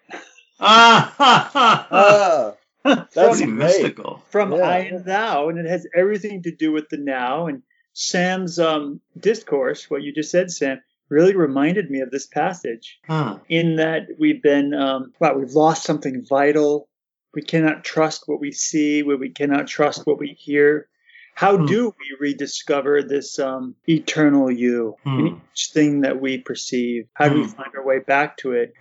[0.59, 2.55] Ah, ha, ha, ha.
[2.85, 4.23] Ah, that's from, mystical.
[4.31, 4.63] from Yeah.
[4.63, 7.47] I and Thou, and it has everything to do with the now.
[7.47, 7.63] And
[7.93, 12.99] Sam's um, discourse, what you just said, Sam, really reminded me of this passage.
[13.07, 13.39] Huh.
[13.49, 16.89] in that we've been um, well, we've lost something vital.
[17.35, 20.89] We cannot trust what we see, where we cannot trust what we hear.
[21.35, 21.67] How Hmm.
[21.67, 25.19] do we rediscover this um, eternal you Hmm.
[25.21, 27.09] in each thing that we perceive?
[27.13, 27.49] How do we Hmm.
[27.51, 28.73] find our way back to it?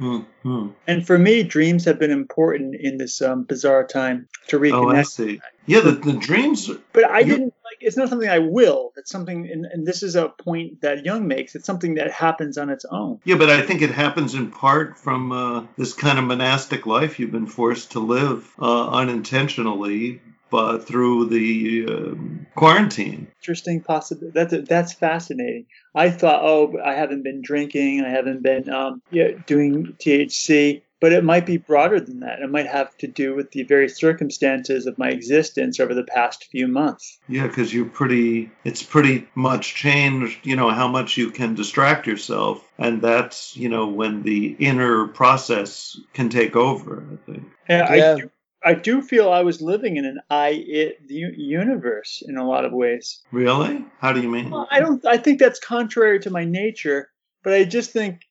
[0.87, 4.73] And for me, dreams have been important in this um, bizarre time to reconnect.
[4.73, 5.41] Oh, I see.
[5.65, 6.69] Yeah, the, the dreams.
[6.93, 7.53] But I You- didn't.
[7.85, 8.91] It's not something I will.
[8.97, 11.55] It's something, and, and this is a point that Jung makes.
[11.55, 13.19] It's something that happens on its own.
[13.23, 17.19] Yeah, but I think it happens in part from uh, this kind of monastic life
[17.19, 23.27] you've been forced to live uh, unintentionally, but through the um quarantine.
[23.41, 24.31] interesting possibility.
[24.33, 25.65] That's that's fascinating.
[25.93, 31.11] I thought, oh, I haven't been drinking, I haven't been um, yeah, doing THC, but
[31.11, 32.39] it might be broader than that.
[32.39, 36.45] It might have to do with the very circumstances of my existence over the past
[36.45, 37.19] few months.
[37.27, 38.51] Yeah, because you're pretty.
[38.63, 40.45] It's pretty much changed.
[40.45, 45.07] You know how much you can distract yourself, and that's you know when the inner
[45.07, 47.03] process can take over.
[47.11, 47.43] I think.
[47.67, 48.13] And Yeah.
[48.13, 48.31] I do,
[48.63, 52.65] I do feel I was living in an I it u- universe in a lot
[52.65, 53.21] of ways.
[53.31, 53.85] Really?
[53.99, 54.49] How do you mean?
[54.49, 55.05] Well, I don't.
[55.05, 57.09] I think that's contrary to my nature,
[57.43, 58.21] but I just think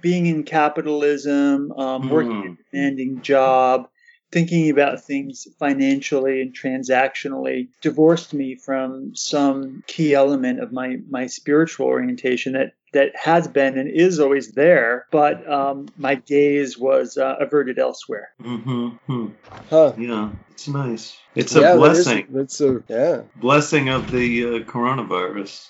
[0.00, 2.52] being in capitalism, um, working Hmm.
[2.52, 3.88] a demanding job,
[4.32, 11.26] thinking about things financially and transactionally divorced me from some key element of my my
[11.26, 17.16] spiritual orientation that that has been and is always there, but um, my gaze was
[17.18, 18.28] uh, averted elsewhere.
[18.40, 19.26] Mm-hmm.
[19.68, 19.92] Huh.
[19.98, 21.16] Yeah, it's nice.
[21.34, 22.26] It's a yeah, that is- blessing.
[22.34, 23.22] It's a yeah.
[23.34, 25.68] blessing of the uh, coronavirus.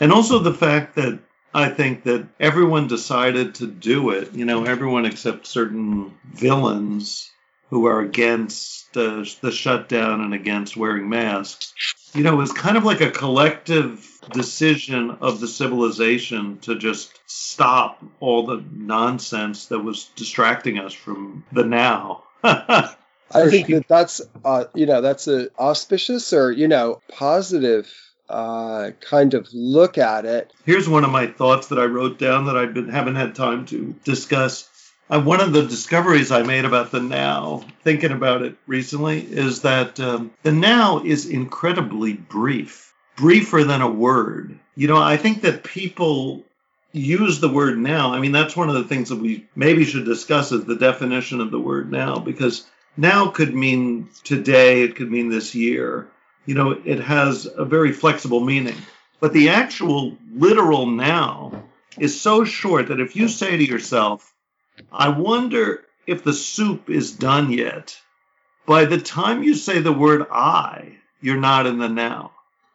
[0.00, 1.18] And also the fact that
[1.56, 7.30] I think that everyone decided to do it, you know, everyone except certain villains
[7.70, 11.72] who are against uh, the shutdown and against wearing masks.
[12.12, 17.18] You know, it was kind of like a collective decision of the civilization to just
[17.24, 22.24] stop all the nonsense that was distracting us from the now.
[22.44, 27.90] I think that that's uh, you know that's a auspicious or you know positive
[28.28, 30.52] uh, kind of look at it.
[30.64, 33.94] Here's one of my thoughts that I wrote down that I haven't had time to
[34.04, 34.68] discuss.
[35.08, 39.62] Uh, one of the discoveries I made about the now, thinking about it recently, is
[39.62, 42.92] that um, the now is incredibly brief.
[43.16, 44.58] briefer than a word.
[44.74, 46.44] You know, I think that people
[46.92, 48.12] use the word now.
[48.12, 51.40] I mean, that's one of the things that we maybe should discuss is the definition
[51.40, 52.66] of the word now, because
[52.96, 56.08] now could mean today, it could mean this year.
[56.46, 58.76] You know, it has a very flexible meaning.
[59.20, 61.64] But the actual literal now
[61.98, 64.32] is so short that if you say to yourself,
[64.92, 67.98] I wonder if the soup is done yet,
[68.66, 72.32] by the time you say the word I, you're not in the now.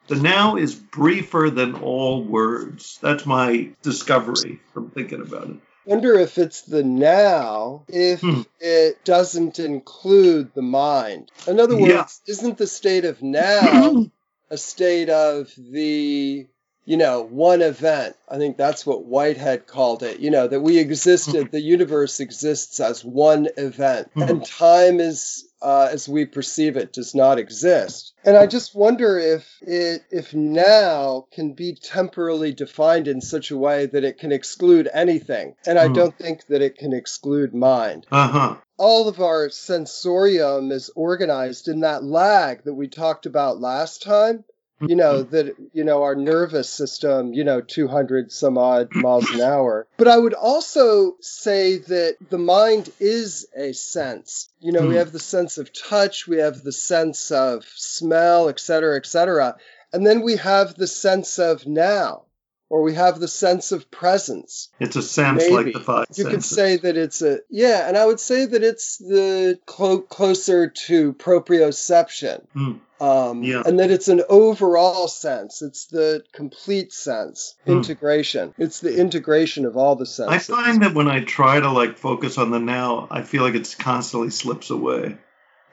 [0.08, 3.00] The now is briefer than all words.
[3.02, 5.58] That's my discovery from thinking about it.
[5.86, 8.42] Wonder if it's the now if Hmm.
[8.60, 11.32] it doesn't include the mind.
[11.48, 12.34] In other words, Yeah.
[12.34, 14.06] isn't the state of now
[14.52, 16.48] a state of the
[16.86, 20.80] you know one event i think that's what whitehead called it you know that we
[20.80, 24.30] existed the universe exists as one event Mhm.
[24.30, 29.20] and time is uh, as we perceive it does not exist and i just wonder
[29.20, 34.32] if it if now can be temporally defined in such a way that it can
[34.32, 35.94] exclude anything and i Hmm.
[35.94, 38.56] don't think that it can exclude mind Uh huh.
[38.80, 44.44] all of our sensorium is organized in that lag that we talked about last time.
[44.88, 49.42] You know, that, you know, our nervous system, you know, 200 some odd miles an
[49.42, 49.88] hour.
[49.98, 54.50] But I would also say that the mind is a sense.
[54.60, 55.00] You know, we Hmm.
[55.00, 59.56] have the sense of touch, we have the sense of smell, et cetera, et cetera.
[59.94, 62.24] And then we have the sense of now,
[62.72, 64.70] or we have the sense of presence.
[64.80, 65.54] It's a sense Maybe.
[65.54, 68.64] like the five You could say that it's a yeah, and I would say that
[68.64, 72.72] it's the clo- closer to proprioception, Hmm.
[73.02, 73.64] um, Yeah.
[73.66, 75.62] and that it's an overall sense.
[75.62, 77.74] It's the complete sense, Hmm.
[77.74, 78.54] integration.
[78.58, 80.50] It's the integration of all the senses.
[80.50, 83.56] I find that when I try to like focus on the now, I feel like
[83.56, 85.18] it constantly slips away.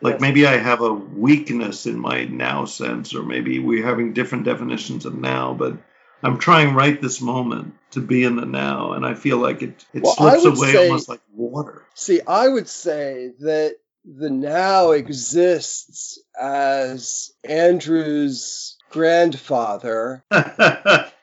[0.01, 0.20] Like Yes.
[0.20, 5.07] maybe I have a weakness in my now sense, or maybe we're having different definitions
[5.07, 5.74] of now, but
[6.23, 9.85] I'm trying right this moment to be in the now, and I feel like it,
[9.95, 11.85] it Well, slips away say- almost like water.
[11.95, 20.25] See, I would say that the now exists as Andrew's grandfather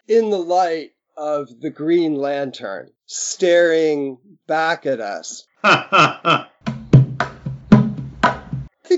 [0.08, 4.18] in the light of the Green Lantern, staring
[4.48, 5.46] back at us.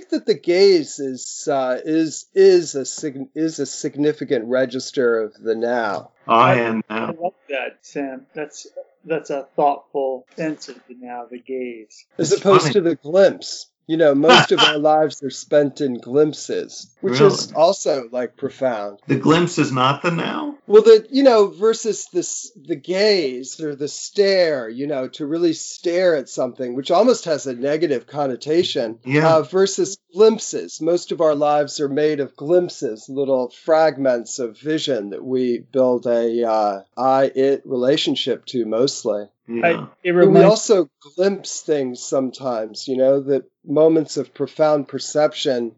[0.08, 5.22] I think that the gaze is uh, is is a sig- is a significant register
[5.24, 6.12] of the now.
[6.26, 6.96] I am now.
[6.96, 7.16] I now.
[7.22, 8.26] love that, Sam.
[8.34, 8.68] That's
[9.04, 12.06] that's a thoughtful sense of the now, the gaze.
[12.18, 12.74] As It's opposed funny.
[12.76, 13.68] to the glimpse.
[13.88, 19.00] You know, most of our lives are spent in glimpses, which is also like profound.
[19.08, 20.56] The glimpse is not the now.
[20.68, 25.54] Well, the you know versus this the gaze or the stare, you know, to really
[25.54, 29.00] stare at something, which almost has a negative connotation.
[29.06, 29.38] Yeah.
[29.38, 30.82] Uh, versus glimpses.
[30.82, 36.06] Most of our lives are made of glimpses, little fragments of vision that we build
[36.08, 39.28] a uh, I-it relationship to mostly.
[39.50, 39.66] Yeah.
[39.66, 45.74] I, it But we also glimpse things sometimes, you know, that moments of profound perception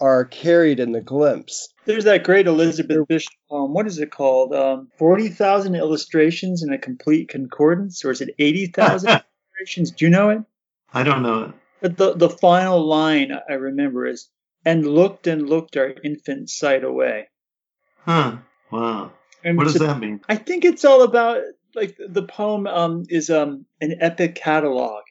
[0.00, 1.68] are carried in the glimpse.
[1.84, 3.72] There's that great Elizabeth Bishop poem.
[3.74, 4.54] What is it called?
[4.54, 9.08] Um, Forty thousand illustrations in a complete concordance, or is it eighty thousand
[9.58, 9.90] illustrations?
[9.90, 10.42] Do you know it?
[10.94, 11.42] I don't know.
[11.44, 11.52] It.
[11.80, 14.28] But the the final line I remember is,
[14.64, 17.28] "And looked and looked our infant sight away."
[18.04, 18.36] Huh.
[18.70, 19.12] Wow.
[19.42, 20.20] And What does to- that mean?
[20.28, 21.40] I think it's all about
[21.74, 25.02] like the poem um, is um, an epic catalog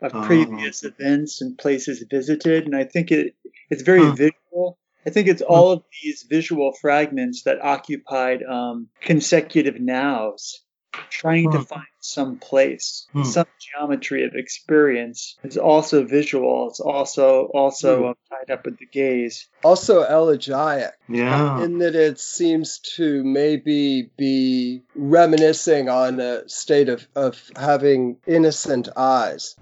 [0.00, 0.22] of Oh.
[0.22, 3.34] previous events and places visited, and I think it
[3.70, 4.14] it's very Huh.
[4.14, 4.78] visual.
[5.06, 10.60] I think it's all of these visual fragments that occupied um, consecutive nows,
[11.10, 13.24] trying to find some place, Hmm.
[13.24, 15.36] some geometry of experience.
[15.42, 16.68] is also visual.
[16.68, 18.04] It's also also Hmm.
[18.08, 19.48] um, tied up with the gaze.
[19.62, 20.92] Also elegiac.
[21.08, 21.62] Yeah.
[21.64, 28.88] in that it seems to maybe be reminiscing on a state of, of having innocent
[28.96, 29.56] eyes.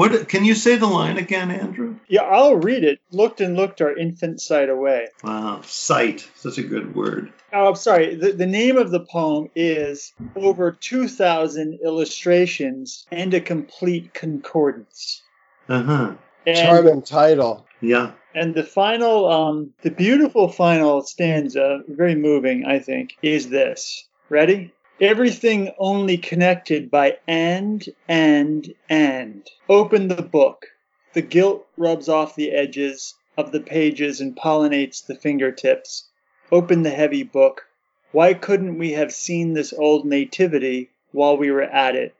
[0.00, 1.96] What can you say the line again, Andrew?
[2.08, 3.00] Yeah, I'll read it.
[3.10, 5.08] Looked and looked our infant sight away.
[5.22, 5.60] Wow.
[5.66, 6.26] Sight.
[6.36, 7.30] Such a good word.
[7.52, 8.14] Oh, I'm sorry.
[8.14, 15.20] The, the name of the poem is Over 2,000 Illustrations and a Complete Concordance.
[15.68, 16.12] Uh huh.
[16.46, 17.66] And, Charming title.
[17.82, 18.12] Yeah.
[18.34, 24.06] and the final, um, the beautiful final stanza, very moving, I think, is this.
[24.30, 24.72] Ready?
[25.00, 29.48] Everything only connected by and, and, and.
[29.66, 30.66] Open the book.
[31.14, 36.10] The gilt rubs off the edges of the pages and pollinates the fingertips.
[36.52, 37.66] Open the heavy book.
[38.12, 42.14] Why couldn't we have seen this old nativity while we were at it?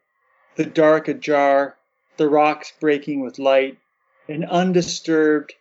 [0.56, 1.76] The dark ajar,
[2.16, 3.76] the rocks breaking with light,
[4.26, 5.52] an undisturbed,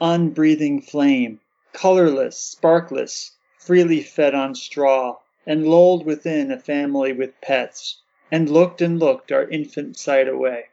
[0.00, 1.40] unbreathing flame,
[1.74, 8.80] colorless, sparkless, freely fed on straw, and lulled within a family with pets, and looked
[8.80, 10.64] and looked our infant sight away.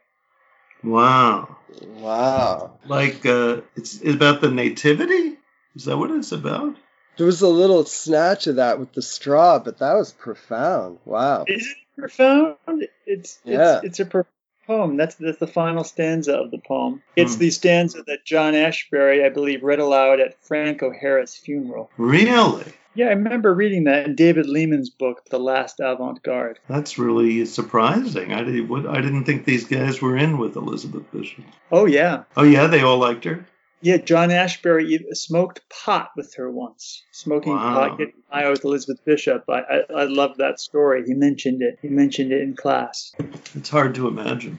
[0.82, 1.56] Wow.
[1.98, 2.78] Wow.
[2.86, 5.36] Like uh, it's about the nativity.
[5.76, 6.76] Is that what it's about?
[7.16, 10.98] There was a little snatch of that with the straw, but that was profound.
[11.04, 11.44] Wow.
[11.46, 12.88] Is it profound?
[13.06, 13.76] It's Yeah.
[13.78, 14.26] it's it's a profound
[14.66, 14.96] poem.
[14.96, 17.02] That's that's the final stanza of the poem.
[17.14, 17.40] It's Hmm.
[17.40, 21.90] the stanza that John Ashbery, I believe, read aloud at Frank O'Hara's funeral.
[21.98, 22.64] Really?
[22.94, 26.58] Yeah, I remember reading that in David Lehman's book, The Last Avant-Garde.
[26.68, 28.32] That's really surprising.
[28.32, 28.68] I didn't.
[28.68, 31.44] What, I didn't think these guys were in with Elizabeth Bishop.
[31.70, 33.46] Oh yeah, Oh yeah, they all liked her.
[33.80, 33.98] yeah.
[33.98, 37.04] John Ashbery smoked pot with her once.
[37.12, 37.74] Smoking Wow.
[37.88, 39.44] pot, getting high with Elizabeth Bishop.
[39.48, 41.04] I, I I love that story.
[41.06, 41.78] He mentioned it.
[41.80, 43.12] He mentioned it in class.
[43.54, 44.58] It's hard to imagine.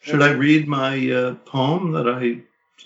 [0.00, 2.42] Should I read my uh, poem that I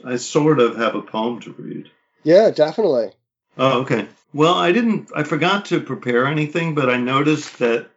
[0.09, 1.91] I sort of have a poem to read?
[2.23, 3.11] Yeah, definitely.
[3.59, 4.07] Oh, okay.
[4.33, 5.11] Well, I didn't.
[5.15, 7.91] I forgot to prepare anything, but I noticed that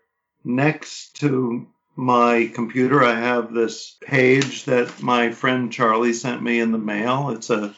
[0.44, 6.72] next to my computer, I have this page that my friend Charlie sent me in
[6.72, 7.30] the mail.
[7.30, 7.76] It's a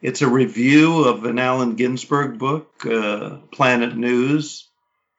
[0.00, 4.68] it's a review of an Allen Ginsberg book, uh, Planet News,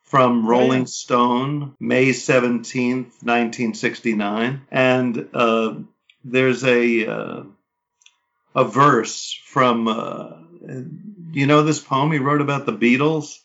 [0.04, 0.86] from Rolling yeah.
[0.86, 5.74] Stone, May seventeenth, nineteen sixty nine, and uh,
[6.24, 7.44] there's a uh,
[8.56, 9.90] a verse from.
[11.36, 13.40] You know this poem he wrote about the Beatles,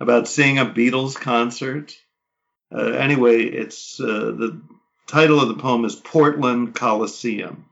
[0.00, 1.96] about seeing a Beatles concert.
[2.74, 4.60] Uh, anyway, it's uh, the
[5.06, 7.66] title of the poem is Portland Coliseum.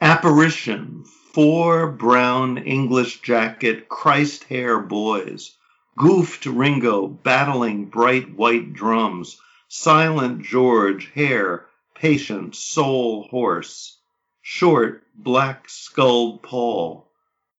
[0.00, 5.56] Apparition: Four brown English jacket, Christ hair boys.
[5.98, 9.40] Goofed Ringo battling bright white drums.
[9.66, 11.66] Silent George, hair,
[11.96, 13.98] patient, soul horse.
[14.40, 17.10] Short, black skulled Paul.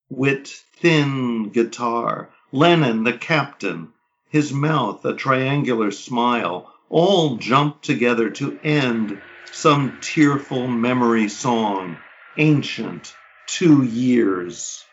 [0.10, 0.48] Wit,
[0.78, 2.30] thin guitar.
[2.52, 3.94] Lennon, the captain.
[4.30, 6.72] His mouth, a triangular smile.
[6.90, 11.98] All jump together to end some tearful memory song.
[12.38, 13.16] Ancient,
[13.48, 14.84] two years.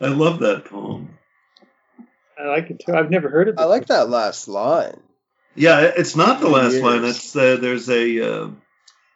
[0.00, 1.16] I love that poem.
[2.36, 2.92] I like it too.
[2.92, 3.60] I've never heard of it.
[3.60, 5.00] I like that last line.
[5.54, 6.82] Yeah, it's not the last years.
[6.82, 7.04] line.
[7.04, 8.50] It's uh, there's a uh,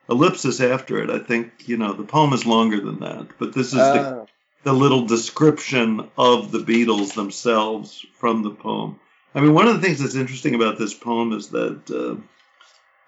[0.08, 1.10] ellipsis after it.
[1.10, 4.26] I think you know the poem is longer than that, but this is the, Ah,
[4.62, 8.98] the little description of the Beatles themselves from the poem.
[9.34, 12.20] I mean, one of the things that's interesting about this poem is that uh,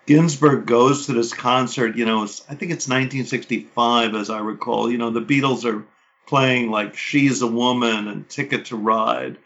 [0.06, 1.96] Ginsberg goes to this concert.
[1.96, 4.90] You know, it's, I think it's 1965, as I recall.
[4.90, 5.84] You know, the Beatles are
[6.26, 9.38] playing like "She's a Woman" and "Ticket to Ride."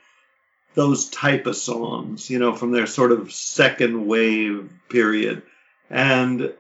[0.74, 5.42] those type of songs, you know, from their sort of second wave period.
[5.92, 6.54] And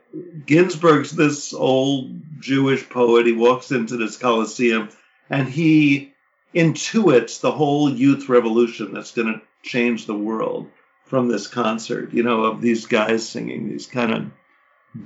[0.44, 3.26] Ginsberg's this old Jewish poet.
[3.26, 4.90] He walks into this Coliseum
[5.30, 6.12] and he
[6.54, 10.68] intuits the whole youth revolution that's going to change the world
[11.06, 14.30] from this concert, you know, of these guys singing these kind of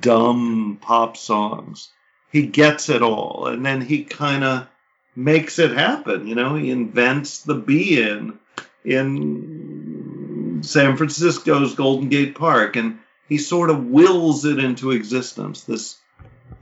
[0.01, 1.91] dumb pop songs.
[2.33, 3.47] He gets it all.
[3.47, 4.67] And then he kind of
[5.15, 8.39] makes it happen, you know, he invents the be in
[8.85, 12.99] in San Francisco's Golden Gate Park, and
[13.29, 15.63] he sort of wills it into existence.
[15.63, 15.97] This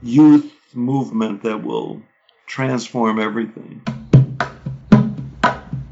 [0.01, 2.01] youth movement that will
[2.45, 3.81] transform everything.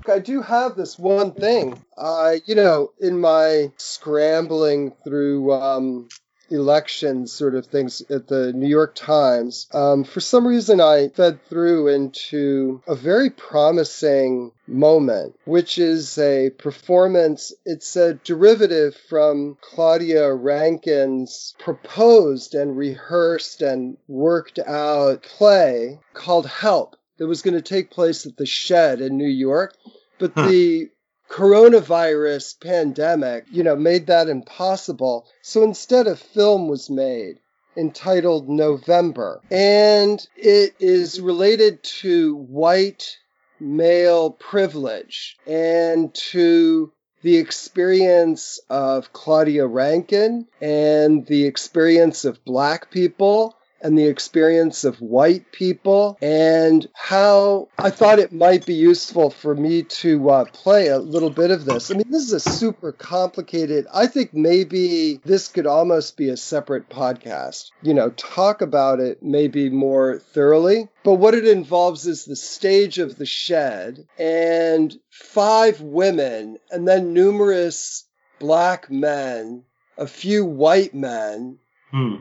[0.06, 1.82] I do have this one thing.
[1.98, 6.10] I, you know, in my scrambling through um,
[6.50, 11.44] election sort of things at the New York Times, um, for some reason I fed
[11.50, 17.54] through into a very promising moment, which is a performance.
[17.66, 26.96] It's a derivative from Claudia Rankine's proposed and rehearsed and worked out play called Help
[27.18, 29.76] that was going to take place at the Shed in New York.
[30.20, 30.48] But Huh.
[30.48, 30.90] the
[31.30, 35.28] coronavirus pandemic, you know, made that impossible.
[35.42, 37.40] So instead, a film was made
[37.76, 39.42] entitled November.
[39.50, 43.18] And it is related to white
[43.60, 53.56] male privilege and to the experience of Claudia Rankine and the experience of black people
[53.84, 59.54] and the experience of white people and how I thought it might be useful for
[59.54, 61.92] me to uh, play a little bit of this.
[61.92, 66.38] I mean, this is a super complicated, I think maybe this could almost be a
[66.38, 67.72] separate podcast.
[67.82, 70.88] You know, talk about it maybe more thoroughly.
[71.04, 77.14] But what it involves is the stage of the shed and five women and then
[77.14, 78.06] numerous
[78.40, 79.64] black men,
[79.98, 81.60] a few white men,
[81.92, 82.16] Hmm.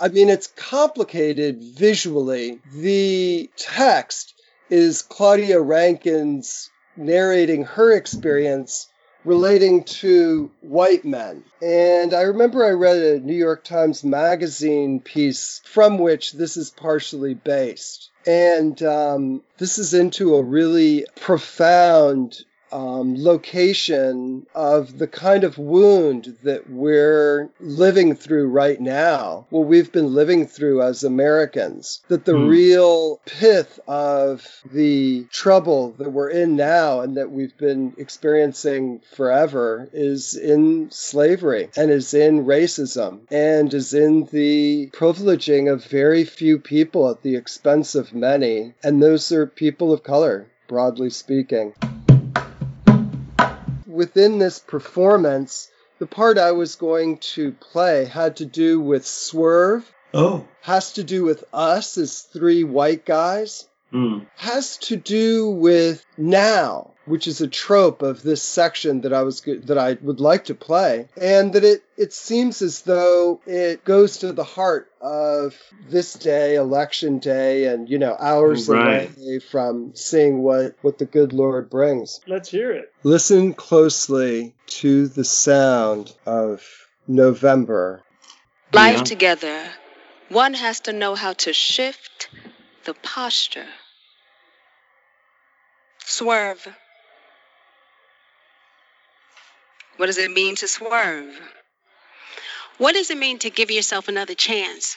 [0.00, 2.60] I mean, it's complicated visually.
[2.72, 4.34] The text
[4.70, 8.88] is Claudia Rankine's narrating her experience
[9.24, 11.44] relating to white men.
[11.62, 16.70] And I remember I read a New York Times Magazine piece from which this is
[16.70, 18.10] partially based.
[18.26, 22.36] And um, this is into a really profound
[22.74, 29.92] um, location of the kind of wound that we're living through right now, what we've
[29.92, 32.02] been living through as Americans.
[32.08, 32.48] That the mm.
[32.48, 39.88] real pith of the trouble that we're in now and that we've been experiencing forever
[39.92, 46.58] is in slavery and is in racism and is in the privileging of very few
[46.58, 48.74] people at the expense of many.
[48.82, 51.72] And those are people of color, broadly speaking
[53.94, 59.90] within this performance, the part I was going to play had to do with Swerve.
[60.12, 60.46] Oh.
[60.62, 63.68] Has to do with us as three white guys.
[63.94, 64.26] Mm.
[64.36, 69.40] Has to do with now which is a trope of this section that I was
[69.42, 74.18] that I would like to play, and that it it seems as though it goes
[74.18, 75.56] to the heart of
[75.88, 79.10] this day, election day, and you know hours right.
[79.16, 82.20] away from seeing what what the good Lord brings.
[82.26, 82.92] Let's hear it.
[83.02, 86.62] Listen closely to the sound of
[87.06, 88.02] November.
[88.72, 89.04] Life yeah.
[89.04, 89.64] together,
[90.30, 92.28] one has to know how to shift
[92.84, 93.66] the posture.
[96.04, 96.68] Swerve
[99.96, 101.40] What does it mean to swerve?
[102.78, 104.96] What does it mean to give yourself another chance?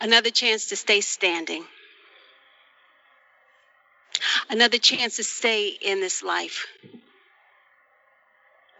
[0.00, 1.64] Another chance to stay standing.
[4.50, 6.66] Another chance to stay in this life.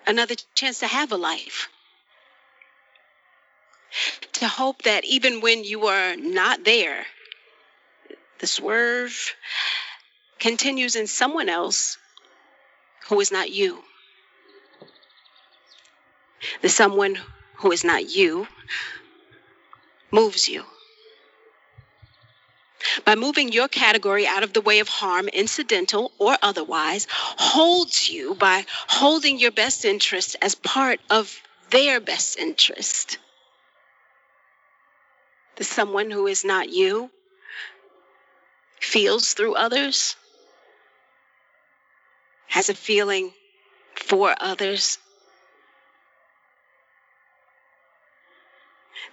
[0.07, 1.69] Another chance to have a life.
[4.35, 7.07] To hope that even when you are not there,
[8.41, 9.35] the swerve
[10.39, 11.99] continues in someone else
[13.09, 13.83] who is not you.
[16.63, 17.19] The someone
[17.57, 18.49] who is not you
[20.11, 20.65] moves you.
[23.05, 28.35] By moving your category out of the way of harm, incidental or otherwise, holds you
[28.35, 31.39] by holding your best interest as part of
[31.69, 33.19] their best interest.
[35.57, 37.11] The someone who is not you
[38.81, 40.17] feels through others
[42.51, 43.33] has a feeling
[43.95, 44.99] for others.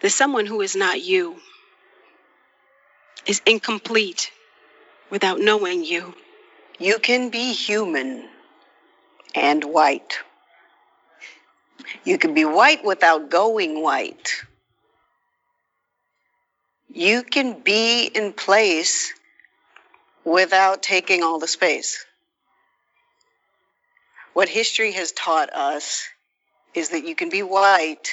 [0.01, 1.37] The someone who is not you
[3.27, 4.31] is incomplete
[5.11, 6.15] without knowing you.
[6.79, 8.27] You can be human
[9.35, 10.19] and white.
[12.03, 14.43] You can be white without going white.
[16.89, 19.13] You can be in place
[20.27, 22.05] without taking all the space.
[24.33, 26.05] What history has taught us
[26.73, 28.11] is that you can be white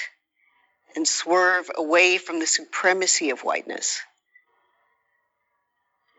[0.94, 4.00] and swerve away from the supremacy of whiteness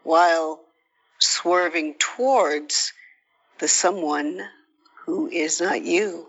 [0.03, 0.59] while
[1.17, 2.91] swerving towards
[3.59, 4.41] the someone
[5.05, 6.27] who is not you.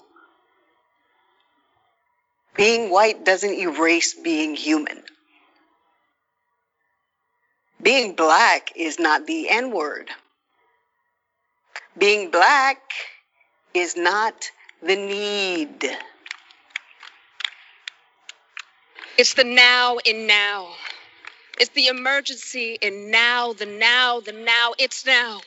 [2.55, 5.03] Being white doesn't erase being human.
[7.81, 10.11] Being black is not the N word.
[11.97, 12.81] Being black
[13.75, 14.51] is not
[14.83, 15.85] the need.
[19.19, 20.69] It's the now in now.
[21.59, 24.75] It's the emergency in now, the now, the now.
[24.79, 25.41] It's now.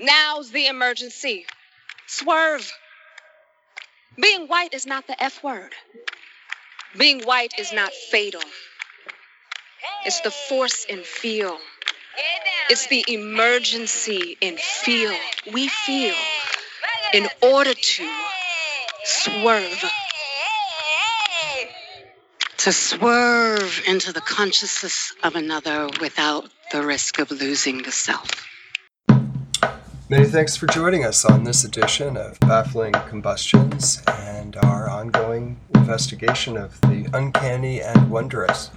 [0.00, 1.46] Now's the emergency.
[2.06, 2.72] Swerve.
[4.20, 5.72] Being white is not the F word.
[6.96, 8.42] Being white is not fatal.
[10.04, 11.56] It's the force in feel.
[12.70, 15.14] It's the emergency in feel.
[15.52, 16.14] We feel
[17.12, 18.10] in order to
[19.04, 19.84] swerve.
[22.58, 28.28] To swerve into the consciousness of another without the risk of losing the self.
[30.10, 36.56] Many thanks for joining us on this edition of Baffling Combustions and our ongoing investigation
[36.56, 38.70] of the uncanny and wondrous.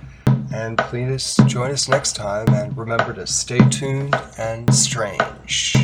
[0.52, 5.76] And please join us next time and remember to stay tuned and strange.